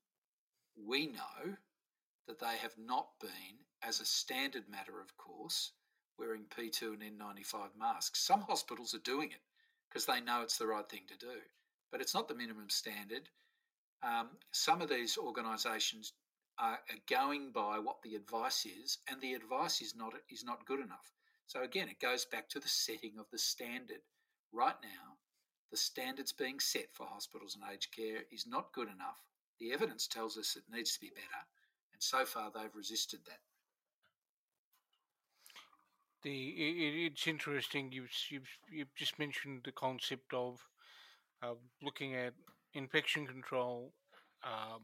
we 0.77 1.07
know 1.07 1.57
that 2.27 2.39
they 2.39 2.57
have 2.61 2.75
not 2.79 3.09
been, 3.21 3.59
as 3.83 4.01
a 4.01 4.05
standard 4.05 4.69
matter 4.69 5.01
of 5.01 5.17
course, 5.17 5.73
wearing 6.19 6.45
P2 6.57 6.95
and 6.95 7.03
N95 7.03 7.77
masks. 7.79 8.21
Some 8.21 8.43
hospitals 8.43 8.95
are 8.95 8.99
doing 8.99 9.31
it 9.31 9.41
because 9.89 10.07
they 10.07 10.21
know 10.21 10.43
it's 10.43 10.59
the 10.59 10.67
right 10.67 10.89
thing 10.89 11.03
to 11.09 11.17
do, 11.17 11.41
but 11.91 12.01
it's 12.01 12.15
not 12.15 12.29
the 12.29 12.35
minimum 12.35 12.71
standard. 12.71 13.29
Um, 14.03 14.31
some 14.53 14.81
of 14.81 14.89
these 14.89 15.19
organisations 15.19 16.13
are, 16.59 16.79
are 16.91 17.03
going 17.09 17.51
by 17.53 17.79
what 17.79 18.03
the 18.03 18.15
advice 18.15 18.67
is, 18.67 18.99
and 19.11 19.21
the 19.21 19.35
advice 19.35 19.81
is 19.81 19.95
not 19.97 20.15
is 20.31 20.45
not 20.45 20.67
good 20.67 20.81
enough. 20.81 21.13
So 21.47 21.63
again, 21.63 21.89
it 21.89 22.01
goes 22.01 22.25
back 22.25 22.49
to 22.51 22.61
the 22.61 22.69
setting 22.69 23.19
of 23.19 23.27
the 23.31 23.39
standard. 23.39 24.03
Right 24.53 24.77
now, 24.83 25.17
the 25.71 25.77
standards 25.77 26.33
being 26.33 26.61
set 26.61 26.89
for 26.93 27.07
hospitals 27.07 27.57
and 27.57 27.65
aged 27.73 27.95
care 27.95 28.25
is 28.31 28.47
not 28.47 28.73
good 28.73 28.89
enough 28.89 29.19
the 29.59 29.73
evidence 29.73 30.07
tells 30.07 30.37
us 30.37 30.57
it 30.57 30.65
needs 30.73 30.95
to 30.95 31.01
be 31.01 31.11
better, 31.11 31.45
and 31.93 32.03
so 32.03 32.25
far 32.25 32.51
they've 32.51 32.75
resisted 32.75 33.21
that. 33.27 33.41
The 36.23 36.49
it, 36.51 37.13
it's 37.13 37.27
interesting. 37.27 37.91
You've, 37.93 38.11
you've 38.31 38.59
you've 38.71 38.95
just 38.95 39.19
mentioned 39.19 39.63
the 39.65 39.73
concept 39.73 40.33
of 40.33 40.61
uh, 41.43 41.55
looking 41.83 42.15
at 42.15 42.35
infection 42.75 43.27
control, 43.27 43.93
um, 44.45 44.83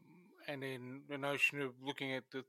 and 0.48 0.62
then 0.62 1.02
the 1.08 1.18
notion 1.18 1.60
of 1.60 1.72
looking 1.82 2.12
at 2.12 2.24
the 2.32 2.44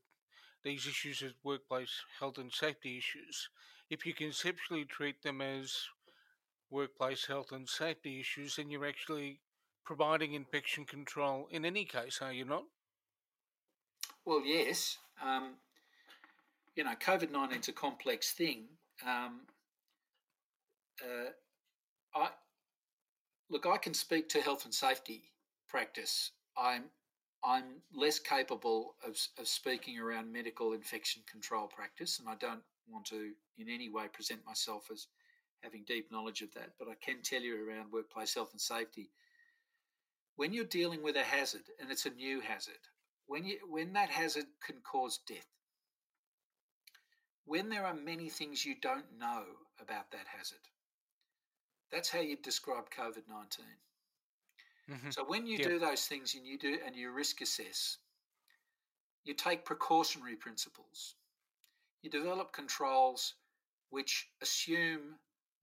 these 0.63 0.87
issues 0.87 1.21
as 1.21 1.31
workplace 1.43 2.03
health 2.19 2.37
and 2.37 2.51
safety 2.51 2.97
issues, 2.97 3.49
if 3.89 4.05
you 4.05 4.13
conceptually 4.13 4.85
treat 4.85 5.21
them 5.23 5.41
as 5.41 5.73
workplace 6.69 7.25
health 7.25 7.51
and 7.51 7.67
safety 7.67 8.19
issues, 8.19 8.55
then 8.55 8.69
you're 8.69 8.85
actually 8.85 9.39
providing 9.89 10.35
infection 10.35 10.85
control 10.85 11.47
in 11.49 11.65
any 11.65 11.83
case, 11.83 12.19
are 12.21 12.31
you 12.31 12.45
not? 12.45 12.63
Well, 14.23 14.45
yes. 14.45 14.99
Um, 15.19 15.55
you 16.75 16.83
know, 16.83 16.93
COVID 17.03 17.31
19 17.31 17.57
is 17.57 17.69
a 17.69 17.71
complex 17.71 18.33
thing. 18.33 18.65
Um, 19.03 19.39
uh, 21.03 21.31
I 22.13 22.29
look, 23.49 23.65
I 23.65 23.77
can 23.77 23.95
speak 23.95 24.29
to 24.29 24.41
health 24.41 24.65
and 24.65 24.73
safety 24.75 25.23
practice. 25.67 26.33
I'm 26.55 26.83
I'm 27.43 27.81
less 27.91 28.19
capable 28.19 28.93
of, 29.03 29.17
of 29.39 29.47
speaking 29.47 29.97
around 29.97 30.31
medical 30.31 30.73
infection 30.73 31.23
control 31.27 31.65
practice, 31.65 32.19
and 32.19 32.29
I 32.29 32.35
don't 32.35 32.61
want 32.87 33.05
to 33.05 33.31
in 33.57 33.67
any 33.67 33.89
way 33.89 34.03
present 34.13 34.45
myself 34.45 34.89
as 34.91 35.07
having 35.63 35.83
deep 35.87 36.11
knowledge 36.11 36.43
of 36.43 36.53
that. 36.53 36.73
But 36.77 36.89
I 36.89 36.93
can 37.03 37.23
tell 37.23 37.41
you 37.41 37.67
around 37.67 37.91
workplace 37.91 38.35
health 38.35 38.51
and 38.51 38.61
safety. 38.61 39.09
When 40.39 40.53
you're 40.53 40.63
dealing 40.63 41.03
with 41.03 41.17
a 41.17 41.23
hazard, 41.23 41.63
and 41.81 41.91
it's 41.91 42.05
a 42.05 42.11
new 42.11 42.39
hazard, 42.39 42.79
when 43.27 43.43
you 43.43 43.57
when 43.69 43.91
that 43.91 44.09
hazard 44.09 44.45
can 44.65 44.77
cause 44.89 45.19
death, 45.27 45.49
when 47.43 47.67
there 47.67 47.85
are 47.85 47.93
many 47.93 48.29
things 48.29 48.65
you 48.65 48.75
don't 48.81 49.19
know 49.19 49.43
about 49.81 50.09
that 50.11 50.27
hazard, 50.33 50.65
that's 51.91 52.09
how 52.09 52.21
you 52.21 52.37
describe 52.41 52.85
COVID 52.89 53.23
19. 53.29 53.65
Mm-hmm. 54.89 55.09
So 55.09 55.25
when 55.25 55.45
you 55.45 55.57
do 55.57 55.77
those 55.77 56.05
things 56.05 56.33
and 56.35 56.47
you 56.47 56.57
do 56.57 56.77
and 56.85 56.95
you 56.95 57.11
risk 57.11 57.41
assess, 57.41 57.97
you 59.25 59.33
take 59.33 59.65
precautionary 59.65 60.37
principles. 60.37 61.15
You 62.01 62.09
develop 62.09 62.53
controls 62.53 63.33
which 63.89 64.29
assume 64.41 65.15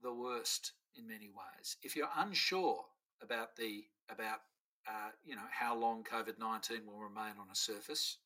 the 0.03 0.12
worst 0.12 0.73
in 0.97 1.09
many 1.09 1.31
ways. 1.31 1.79
If 1.83 1.97
you're 1.97 2.11
unsure 2.19 2.85
about 3.23 3.57
the 3.57 3.85
about 4.11 4.41
uh, 4.88 5.11
you 5.25 5.35
know 5.37 5.49
how 5.51 5.77
long 5.77 6.05
COVID 6.05 6.38
nineteen 6.38 6.87
will 6.87 6.99
remain 6.99 7.35
on 7.40 7.49
a 7.51 7.57
surface, 7.57 8.18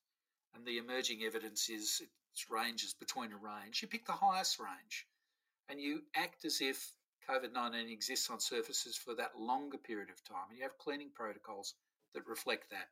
and 0.54 0.64
the 0.64 0.78
emerging 0.78 1.22
evidence 1.24 1.68
is 1.68 2.00
it 2.00 2.08
ranges 2.50 2.94
between 2.94 3.32
a 3.32 3.36
range, 3.36 3.82
you 3.82 3.88
pick 3.88 4.06
the 4.06 4.12
highest 4.12 4.58
range, 4.58 5.06
and 5.68 5.80
you 5.80 6.02
act 6.14 6.44
as 6.44 6.60
if 6.60 6.92
COVID 7.28 7.52
19 7.52 7.88
exists 7.88 8.30
on 8.30 8.40
surfaces 8.40 8.96
for 8.96 9.14
that 9.14 9.38
longer 9.38 9.78
period 9.78 10.10
of 10.10 10.24
time, 10.24 10.48
and 10.48 10.58
you 10.58 10.64
have 10.64 10.78
cleaning 10.78 11.10
protocols 11.14 11.74
that 12.14 12.26
reflect 12.26 12.70
that. 12.70 12.88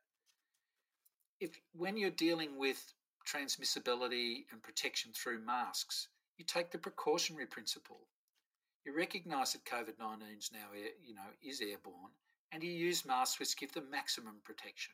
If 1.39 1.59
when 1.73 1.97
you're 1.97 2.09
dealing 2.09 2.57
with 2.57 2.93
transmissibility 3.27 4.45
and 4.51 4.61
protection 4.61 5.11
through 5.13 5.45
masks, 5.45 6.07
you 6.37 6.45
take 6.45 6.71
the 6.71 6.77
precautionary 6.77 7.45
principle. 7.45 8.07
You 8.85 8.95
recognise 8.95 9.53
that 9.53 9.65
COVID 9.65 9.99
19 9.99 10.37
is 10.37 10.51
now, 10.53 10.67
you 11.05 11.13
know, 11.13 11.21
is 11.41 11.61
airborne, 11.61 12.11
and 12.51 12.63
you 12.63 12.71
use 12.71 13.05
masks 13.05 13.39
which 13.39 13.57
give 13.57 13.71
them 13.73 13.89
maximum 13.91 14.35
protection. 14.43 14.93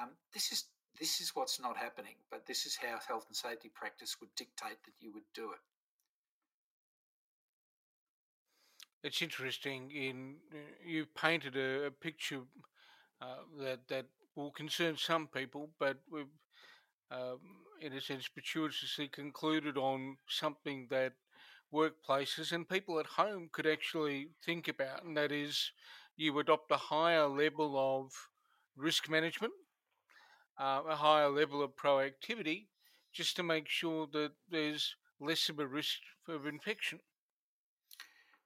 Um, 0.00 0.10
this 0.32 0.50
is 0.52 0.64
this 0.98 1.20
is 1.20 1.32
what's 1.34 1.60
not 1.60 1.76
happening, 1.76 2.14
but 2.30 2.46
this 2.46 2.66
is 2.66 2.76
how 2.76 2.98
health 3.06 3.26
and 3.28 3.36
safety 3.36 3.70
practice 3.74 4.16
would 4.20 4.34
dictate 4.36 4.78
that 4.84 4.94
you 5.00 5.12
would 5.12 5.24
do 5.34 5.50
it. 5.52 5.58
it's 9.04 9.20
interesting. 9.20 9.90
In 9.90 10.36
uh, 10.52 10.56
you 10.84 11.06
painted 11.16 11.56
a, 11.56 11.86
a 11.86 11.90
picture 11.90 12.40
uh, 13.20 13.44
that 13.60 13.86
that 13.88 14.06
will 14.34 14.50
concern 14.50 14.96
some 14.96 15.28
people, 15.28 15.70
but 15.78 15.98
we've, 16.10 16.24
um, 17.12 17.38
in 17.80 17.92
a 17.92 18.00
sense, 18.00 18.26
gratuitously 18.26 19.08
concluded 19.08 19.76
on 19.76 20.16
something 20.28 20.88
that 20.90 21.12
workplaces 21.72 22.50
and 22.50 22.68
people 22.68 22.98
at 22.98 23.06
home 23.06 23.48
could 23.52 23.66
actually 23.66 24.28
think 24.44 24.66
about, 24.66 25.04
and 25.04 25.16
that 25.16 25.30
is, 25.30 25.70
you 26.16 26.38
adopt 26.38 26.70
a 26.70 26.76
higher 26.76 27.26
level 27.26 27.76
of 27.76 28.12
risk 28.76 29.08
management, 29.08 29.52
uh, 30.58 30.82
a 30.88 30.96
higher 30.96 31.28
level 31.28 31.62
of 31.62 31.76
proactivity, 31.76 32.66
just 33.12 33.36
to 33.36 33.42
make 33.42 33.68
sure 33.68 34.06
that 34.12 34.32
there's 34.50 34.96
less 35.20 35.48
of 35.48 35.58
a 35.58 35.66
risk 35.66 35.98
of 36.28 36.46
infection. 36.46 36.98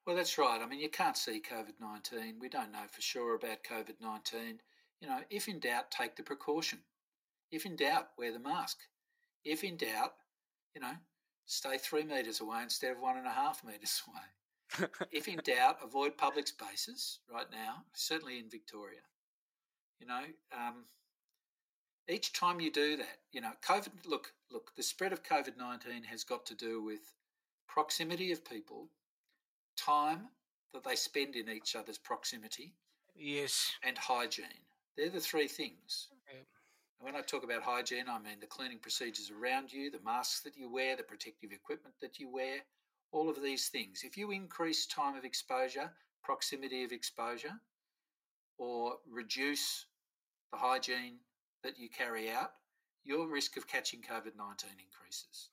Well, 0.06 0.16
that's 0.16 0.38
right. 0.38 0.60
I 0.62 0.66
mean, 0.66 0.80
you 0.80 0.88
can't 0.88 1.16
see 1.16 1.40
COVID 1.40 1.80
19. 1.80 2.36
We 2.40 2.48
don't 2.48 2.72
know 2.72 2.86
for 2.90 3.02
sure 3.02 3.34
about 3.34 3.62
COVID 3.62 4.00
19. 4.00 4.58
You 5.00 5.08
know, 5.08 5.20
if 5.30 5.48
in 5.48 5.60
doubt, 5.60 5.90
take 5.90 6.16
the 6.16 6.22
precaution. 6.22 6.78
If 7.50 7.66
in 7.66 7.76
doubt, 7.76 8.08
wear 8.18 8.32
the 8.32 8.38
mask. 8.38 8.78
If 9.44 9.64
in 9.64 9.76
doubt, 9.76 10.14
you 10.74 10.80
know, 10.80 10.94
stay 11.46 11.78
three 11.78 12.04
metres 12.04 12.40
away 12.40 12.62
instead 12.62 12.92
of 12.92 13.00
one 13.00 13.16
and 13.16 13.26
a 13.26 13.30
half 13.30 13.62
metres 13.64 14.02
away. 14.08 14.24
If 15.10 15.28
in 15.28 15.40
doubt, 15.44 15.78
avoid 15.82 16.16
public 16.16 16.46
spaces 16.46 17.20
right 17.32 17.50
now, 17.50 17.84
certainly 17.94 18.38
in 18.38 18.50
Victoria. 18.50 19.00
You 20.00 20.06
know, 20.06 20.22
um, 20.56 20.84
each 22.08 22.32
time 22.32 22.60
you 22.60 22.70
do 22.70 22.96
that, 22.96 23.18
you 23.32 23.40
know, 23.40 23.52
COVID, 23.66 24.06
look, 24.06 24.32
look, 24.50 24.72
the 24.76 24.82
spread 24.82 25.12
of 25.12 25.22
COVID 25.22 25.56
19 25.58 26.04
has 26.04 26.24
got 26.24 26.46
to 26.46 26.54
do 26.54 26.82
with 26.82 27.12
proximity 27.66 28.32
of 28.32 28.44
people 28.44 28.88
time 29.76 30.28
that 30.72 30.84
they 30.84 30.96
spend 30.96 31.36
in 31.36 31.48
each 31.48 31.76
other's 31.76 31.98
proximity. 31.98 32.74
Yes. 33.14 33.72
And 33.82 33.96
hygiene. 33.98 34.64
They're 34.96 35.10
the 35.10 35.20
three 35.20 35.48
things. 35.48 36.08
when 37.00 37.14
I 37.14 37.20
talk 37.20 37.44
about 37.44 37.62
hygiene, 37.62 38.06
I 38.08 38.18
mean 38.18 38.40
the 38.40 38.46
cleaning 38.46 38.78
procedures 38.78 39.30
around 39.30 39.72
you, 39.72 39.90
the 39.90 40.00
masks 40.04 40.40
that 40.40 40.56
you 40.56 40.72
wear, 40.72 40.96
the 40.96 41.02
protective 41.02 41.52
equipment 41.52 41.94
that 42.00 42.18
you 42.18 42.28
wear, 42.28 42.58
all 43.12 43.28
of 43.28 43.42
these 43.42 43.68
things. 43.68 44.02
If 44.04 44.16
you 44.16 44.30
increase 44.30 44.86
time 44.86 45.16
of 45.16 45.24
exposure, 45.24 45.90
proximity 46.22 46.84
of 46.84 46.92
exposure, 46.92 47.54
or 48.58 48.96
reduce 49.10 49.86
the 50.52 50.58
hygiene 50.58 51.18
that 51.62 51.78
you 51.78 51.88
carry 51.88 52.30
out, 52.30 52.52
your 53.04 53.28
risk 53.28 53.56
of 53.56 53.66
catching 53.66 54.00
COVID 54.00 54.36
19 54.36 54.70
increases. 54.84 55.50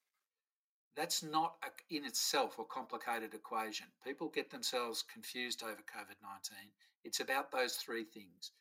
That's 0.95 1.23
not 1.23 1.55
a, 1.63 1.95
in 1.95 2.05
itself 2.05 2.57
a 2.59 2.63
complicated 2.63 3.33
equation. 3.33 3.87
People 4.03 4.29
get 4.29 4.49
themselves 4.49 5.03
confused 5.11 5.63
over 5.63 5.73
COVID 5.73 6.19
19. 6.21 6.71
It's 7.03 7.19
about 7.19 7.51
those 7.51 7.75
three 7.75 8.03
things. 8.03 8.51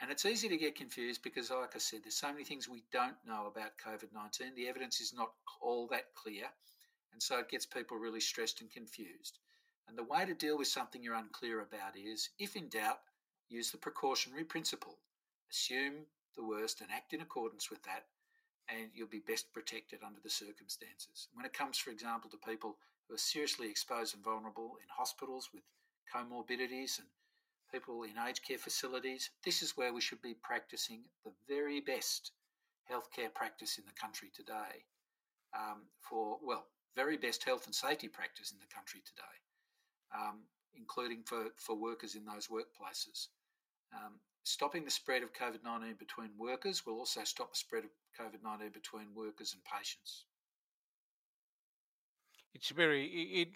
And 0.00 0.10
it's 0.10 0.26
easy 0.26 0.48
to 0.48 0.56
get 0.56 0.74
confused 0.74 1.22
because, 1.22 1.50
like 1.50 1.76
I 1.76 1.78
said, 1.78 2.00
there's 2.02 2.16
so 2.16 2.32
many 2.32 2.42
things 2.44 2.68
we 2.68 2.82
don't 2.92 3.16
know 3.24 3.46
about 3.46 3.78
COVID 3.84 4.12
19. 4.12 4.54
The 4.56 4.68
evidence 4.68 5.00
is 5.00 5.14
not 5.14 5.30
all 5.60 5.86
that 5.88 6.14
clear. 6.14 6.46
And 7.12 7.22
so 7.22 7.38
it 7.38 7.50
gets 7.50 7.66
people 7.66 7.96
really 7.96 8.20
stressed 8.20 8.60
and 8.60 8.70
confused. 8.70 9.38
And 9.88 9.98
the 9.98 10.04
way 10.04 10.24
to 10.24 10.34
deal 10.34 10.56
with 10.56 10.68
something 10.68 11.02
you're 11.02 11.14
unclear 11.14 11.60
about 11.60 11.96
is, 11.96 12.30
if 12.38 12.56
in 12.56 12.68
doubt, 12.68 13.00
use 13.48 13.70
the 13.70 13.78
precautionary 13.78 14.44
principle. 14.44 14.98
Assume 15.50 16.06
the 16.36 16.44
worst 16.44 16.80
and 16.80 16.90
act 16.90 17.12
in 17.12 17.20
accordance 17.20 17.70
with 17.70 17.82
that 17.82 18.04
and 18.68 18.90
you'll 18.94 19.08
be 19.08 19.22
best 19.26 19.52
protected 19.52 20.00
under 20.04 20.20
the 20.22 20.30
circumstances. 20.30 21.28
When 21.34 21.46
it 21.46 21.52
comes, 21.52 21.78
for 21.78 21.90
example, 21.90 22.30
to 22.30 22.36
people 22.36 22.76
who 23.08 23.14
are 23.14 23.18
seriously 23.18 23.68
exposed 23.68 24.14
and 24.14 24.24
vulnerable 24.24 24.76
in 24.80 24.88
hospitals 24.88 25.50
with 25.52 25.62
comorbidities 26.14 26.98
and 26.98 27.08
people 27.72 28.02
in 28.04 28.18
aged 28.18 28.46
care 28.46 28.58
facilities, 28.58 29.30
this 29.44 29.62
is 29.62 29.76
where 29.76 29.92
we 29.92 30.00
should 30.00 30.22
be 30.22 30.34
practicing 30.34 31.02
the 31.24 31.32
very 31.48 31.80
best 31.80 32.32
healthcare 32.90 33.32
practice 33.32 33.78
in 33.78 33.84
the 33.86 34.00
country 34.00 34.30
today. 34.34 34.84
Um, 35.54 35.82
for, 36.00 36.38
well, 36.42 36.66
very 36.94 37.16
best 37.16 37.44
health 37.44 37.66
and 37.66 37.74
safety 37.74 38.08
practice 38.08 38.52
in 38.52 38.58
the 38.58 38.74
country 38.74 39.00
today, 39.04 39.36
um, 40.14 40.40
including 40.76 41.22
for, 41.24 41.46
for 41.56 41.76
workers 41.76 42.14
in 42.14 42.24
those 42.24 42.48
workplaces. 42.48 43.28
Um, 43.94 44.14
stopping 44.44 44.84
the 44.84 44.90
spread 44.90 45.22
of 45.22 45.32
COVID 45.32 45.64
19 45.64 45.94
between 45.98 46.30
workers 46.38 46.84
will 46.86 46.98
also 46.98 47.24
stop 47.24 47.52
the 47.52 47.58
spread 47.58 47.84
of 47.84 47.90
COVID 48.18 48.42
19 48.42 48.70
between 48.70 49.14
workers 49.14 49.54
and 49.54 49.62
patients. 49.64 50.24
It's 52.54 52.70
very, 52.70 53.06
it, 53.06 53.48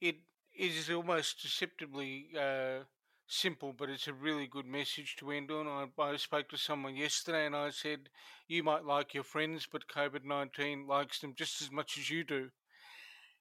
it 0.00 0.16
is 0.56 0.90
almost 0.90 1.42
deceptively 1.42 2.28
uh, 2.38 2.84
simple, 3.32 3.72
but 3.76 3.88
it's 3.88 4.08
a 4.08 4.12
really 4.12 4.46
good 4.46 4.66
message 4.66 5.16
to 5.16 5.30
end 5.30 5.50
on. 5.50 5.66
I, 5.66 6.02
I 6.02 6.16
spoke 6.16 6.48
to 6.50 6.58
someone 6.58 6.96
yesterday 6.96 7.46
and 7.46 7.56
I 7.56 7.70
said, 7.70 8.08
You 8.48 8.62
might 8.62 8.84
like 8.84 9.14
your 9.14 9.24
friends, 9.24 9.66
but 9.70 9.88
COVID 9.88 10.24
19 10.24 10.86
likes 10.86 11.20
them 11.20 11.34
just 11.36 11.62
as 11.62 11.70
much 11.70 11.98
as 11.98 12.10
you 12.10 12.24
do. 12.24 12.50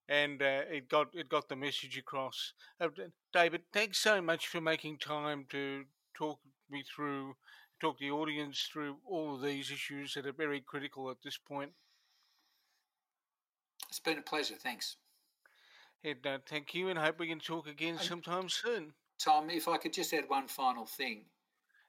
And 0.09 0.41
uh, 0.41 0.61
it 0.69 0.89
got 0.89 1.07
it 1.13 1.29
got 1.29 1.47
the 1.47 1.55
message 1.55 1.97
across. 1.97 2.53
Uh, 2.79 2.89
David, 3.33 3.61
thanks 3.71 3.99
so 3.99 4.21
much 4.21 4.47
for 4.47 4.59
making 4.59 4.97
time 4.97 5.45
to 5.49 5.83
talk 6.15 6.39
me 6.69 6.83
through 6.83 7.35
talk 7.79 7.97
the 7.99 8.11
audience 8.11 8.69
through 8.71 8.97
all 9.09 9.35
of 9.35 9.41
these 9.41 9.71
issues 9.71 10.13
that 10.13 10.25
are 10.25 10.33
very 10.33 10.61
critical 10.61 11.09
at 11.09 11.17
this 11.23 11.37
point. 11.37 11.71
It's 13.89 13.99
been 13.99 14.19
a 14.19 14.21
pleasure. 14.21 14.55
Thanks. 14.55 14.97
And 16.03 16.25
uh, 16.25 16.37
thank 16.47 16.73
you, 16.73 16.89
and 16.89 16.97
hope 16.97 17.19
we 17.19 17.27
can 17.27 17.39
talk 17.39 17.67
again 17.67 17.97
sometime 17.99 18.49
soon. 18.49 18.93
Tom, 19.23 19.49
if 19.49 19.67
I 19.67 19.77
could 19.77 19.93
just 19.93 20.13
add 20.13 20.29
one 20.29 20.47
final 20.47 20.85
thing. 20.85 21.25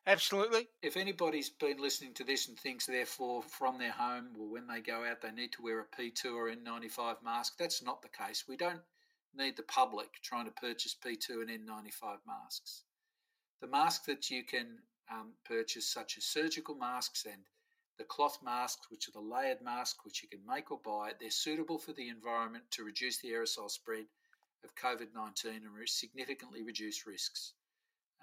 Absolutely. 0.07 0.69
If 0.83 0.97
anybody's 0.97 1.51
been 1.51 1.81
listening 1.81 2.15
to 2.15 2.25
this 2.25 2.49
and 2.49 2.59
thinks, 2.59 2.87
therefore, 2.87 3.43
from 3.43 3.79
their 3.79 3.93
home 3.93 4.31
or 4.39 4.49
when 4.49 4.67
they 4.67 4.81
go 4.81 5.05
out, 5.05 5.23
they 5.23 5.31
need 5.31 5.53
to 5.53 5.63
wear 5.63 5.81
a 5.81 5.85
P2 5.85 6.35
or 6.35 6.51
N95 6.51 7.23
mask, 7.25 7.55
that's 7.57 7.83
not 7.83 8.03
the 8.03 8.09
case. 8.09 8.45
We 8.49 8.57
don't 8.57 8.81
need 9.35 9.57
the 9.57 9.63
public 9.63 10.09
trying 10.23 10.47
to 10.47 10.51
purchase 10.51 10.97
P2 11.05 11.43
and 11.43 11.51
N95 11.51 12.19
masks. 12.27 12.83
The 13.61 13.69
masks 13.69 14.07
that 14.07 14.29
you 14.29 14.43
can 14.43 14.79
um, 15.11 15.33
purchase, 15.45 15.87
such 15.87 16.19
as 16.19 16.25
surgical 16.25 16.75
masks 16.75 17.25
and 17.25 17.43
the 17.99 18.05
cloth 18.05 18.39
masks, 18.43 18.91
which 18.91 19.09
are 19.09 19.13
the 19.13 19.21
layered 19.21 19.63
masks, 19.63 20.01
which 20.05 20.23
you 20.23 20.29
can 20.29 20.45
make 20.47 20.73
or 20.73 20.81
buy, 20.85 21.13
they're 21.21 21.31
suitable 21.31 21.79
for 21.79 21.93
the 21.93 22.09
environment 22.09 22.65
to 22.73 22.83
reduce 22.83 23.19
the 23.19 23.31
aerosol 23.31 23.71
spread 23.71 24.07
of 24.65 24.75
COVID 24.75 25.15
19 25.15 25.53
and 25.53 25.89
significantly 25.89 26.63
reduce 26.63 27.07
risks. 27.07 27.55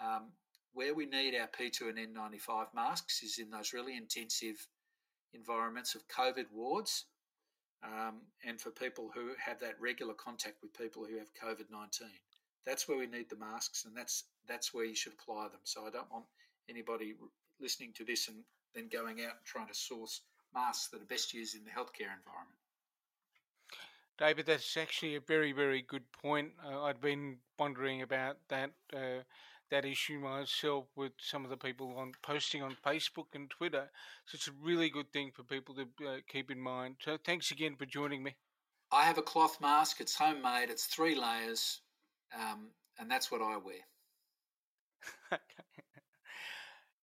Um, 0.02 0.32
where 0.74 0.94
we 0.94 1.06
need 1.06 1.36
our 1.36 1.48
P2 1.48 1.90
and 1.90 2.16
N95 2.16 2.68
masks 2.74 3.24
is 3.24 3.40
in 3.40 3.50
those 3.50 3.74
really 3.74 3.98
intensive 3.98 4.68
environments 5.34 5.96
of 5.96 6.08
COVID 6.08 6.46
wards 6.54 7.06
um, 7.84 8.22
and 8.46 8.60
for 8.60 8.72
people 8.72 9.12
who 9.14 9.32
have 9.44 9.60
that 9.60 9.80
regular 9.80 10.14
contact 10.14 10.58
with 10.62 10.78
people 10.78 11.06
who 11.06 11.18
have 11.18 11.34
COVID 11.34 11.72
19. 11.72 12.08
That's 12.66 12.88
where 12.88 12.98
we 12.98 13.08
need 13.08 13.30
the 13.30 13.38
masks 13.38 13.86
and 13.86 13.96
that's, 13.96 14.26
that's 14.48 14.74
where 14.74 14.86
you 14.86 14.96
should 14.96 15.14
apply 15.14 15.48
them. 15.48 15.62
So 15.64 15.86
I 15.88 15.90
don't 15.90 16.12
want 16.12 16.26
anybody 16.70 17.16
listening 17.60 17.94
to 17.94 18.06
this 18.06 18.28
and 18.28 18.38
then 18.76 18.90
going 18.92 19.22
out 19.22 19.38
and 19.38 19.46
trying 19.46 19.68
to 19.68 19.74
source 19.74 20.22
masks 20.54 20.90
that 20.90 21.02
are 21.02 21.06
best 21.06 21.34
used 21.34 21.56
in 21.56 21.64
the 21.64 21.72
healthcare 21.72 22.14
environment. 22.14 22.60
David, 24.20 24.48
that's 24.48 24.76
actually 24.76 25.16
a 25.16 25.22
very, 25.22 25.54
very 25.54 25.82
good 25.82 26.04
point. 26.12 26.52
Uh, 26.64 26.84
I'd 26.84 27.00
been 27.00 27.38
wondering 27.58 28.02
about 28.02 28.38
that. 28.50 28.72
Uh, 28.94 29.24
that 29.72 29.86
issue 29.86 30.20
myself 30.20 30.86
with 30.96 31.12
some 31.20 31.44
of 31.44 31.52
the 31.52 31.58
people 31.58 31.96
on 31.96 32.12
posting 32.24 32.64
on 32.64 32.76
Facebook 32.86 33.28
and 33.36 33.50
Twitter. 33.50 33.90
So 34.26 34.36
it's 34.36 34.48
a 34.48 34.52
really 34.64 34.90
good 34.90 35.12
thing 35.14 35.32
for 35.32 35.44
people 35.44 35.76
to 35.76 35.84
uh, 36.08 36.18
keep 36.28 36.50
in 36.50 36.60
mind. 36.60 36.96
So 37.06 37.18
thanks 37.24 37.52
again 37.52 37.76
for 37.78 37.86
joining 37.86 38.24
me. 38.24 38.36
I 38.92 39.04
have 39.04 39.20
a 39.20 39.22
cloth 39.22 39.62
mask. 39.62 40.02
It's 40.02 40.16
homemade. 40.16 40.70
It's 40.70 40.86
three 40.86 41.16
layers, 41.16 41.82
um, 42.36 42.70
and 42.98 43.10
that's 43.12 43.32
what 43.32 43.42
I 43.42 43.58
wear. 43.58 43.76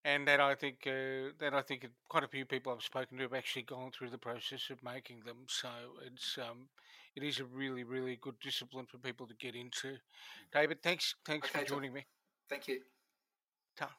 and 0.03 0.27
that 0.27 0.41
I 0.41 0.53
think 0.55 0.79
uh, 0.85 1.31
that 1.39 1.53
I 1.53 1.61
think 1.61 1.87
quite 2.09 2.25
a 2.25 2.27
few 2.27 2.45
people 2.45 2.73
I've 2.73 2.83
spoken 2.83 3.17
to 3.17 3.23
have 3.23 3.33
actually 3.33 3.63
gone 3.63 3.91
through 3.91 4.09
the 4.09 4.17
process 4.17 4.69
of 4.69 4.83
making 4.83 5.21
them. 5.25 5.45
So 5.47 5.69
it's 6.05 6.37
um, 6.37 6.67
it 7.17 7.23
is 7.23 7.39
a 7.39 7.45
really 7.45 7.83
really 7.83 8.17
good 8.21 8.39
discipline 8.39 8.85
for 8.85 8.97
people 8.99 9.25
to 9.27 9.33
get 9.35 9.55
into. 9.55 9.87
Mm. 9.87 9.97
David, 10.53 10.83
thanks 10.83 11.15
thanks 11.25 11.49
okay, 11.49 11.59
for 11.59 11.65
joining 11.65 11.91
me. 11.91 12.05
Thank 12.49 12.67
you. 12.67 12.79
Ta. 13.75 13.89